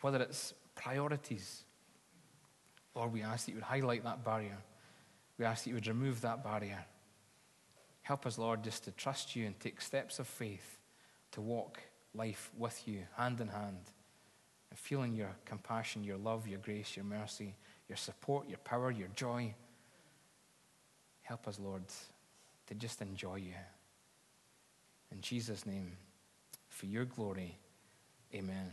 whether 0.01 0.21
it's 0.21 0.53
priorities, 0.75 1.63
Lord, 2.95 3.11
we 3.11 3.23
ask 3.23 3.45
that 3.45 3.51
you 3.51 3.57
would 3.57 3.63
highlight 3.63 4.03
that 4.03 4.23
barrier. 4.23 4.57
We 5.37 5.45
ask 5.45 5.63
that 5.63 5.69
you 5.69 5.75
would 5.75 5.87
remove 5.87 6.21
that 6.21 6.43
barrier. 6.43 6.85
Help 8.03 8.25
us, 8.25 8.37
Lord, 8.37 8.63
just 8.63 8.83
to 8.83 8.91
trust 8.91 9.35
you 9.35 9.45
and 9.47 9.59
take 9.59 9.81
steps 9.81 10.19
of 10.19 10.27
faith 10.27 10.77
to 11.31 11.41
walk 11.41 11.79
life 12.13 12.51
with 12.57 12.87
you, 12.87 12.99
hand 13.17 13.41
in 13.41 13.47
hand, 13.47 13.79
and 14.69 14.77
feeling 14.77 15.15
your 15.15 15.31
compassion, 15.45 16.03
your 16.03 16.17
love, 16.17 16.47
your 16.47 16.59
grace, 16.59 16.95
your 16.95 17.05
mercy, 17.05 17.55
your 17.87 17.97
support, 17.97 18.47
your 18.47 18.59
power, 18.59 18.91
your 18.91 19.07
joy. 19.15 19.53
Help 21.23 21.47
us, 21.47 21.59
Lord, 21.59 21.83
to 22.67 22.75
just 22.75 23.01
enjoy 23.01 23.35
you. 23.35 23.53
In 25.13 25.21
Jesus' 25.21 25.65
name, 25.65 25.91
for 26.67 26.87
your 26.87 27.05
glory, 27.05 27.55
amen. 28.33 28.71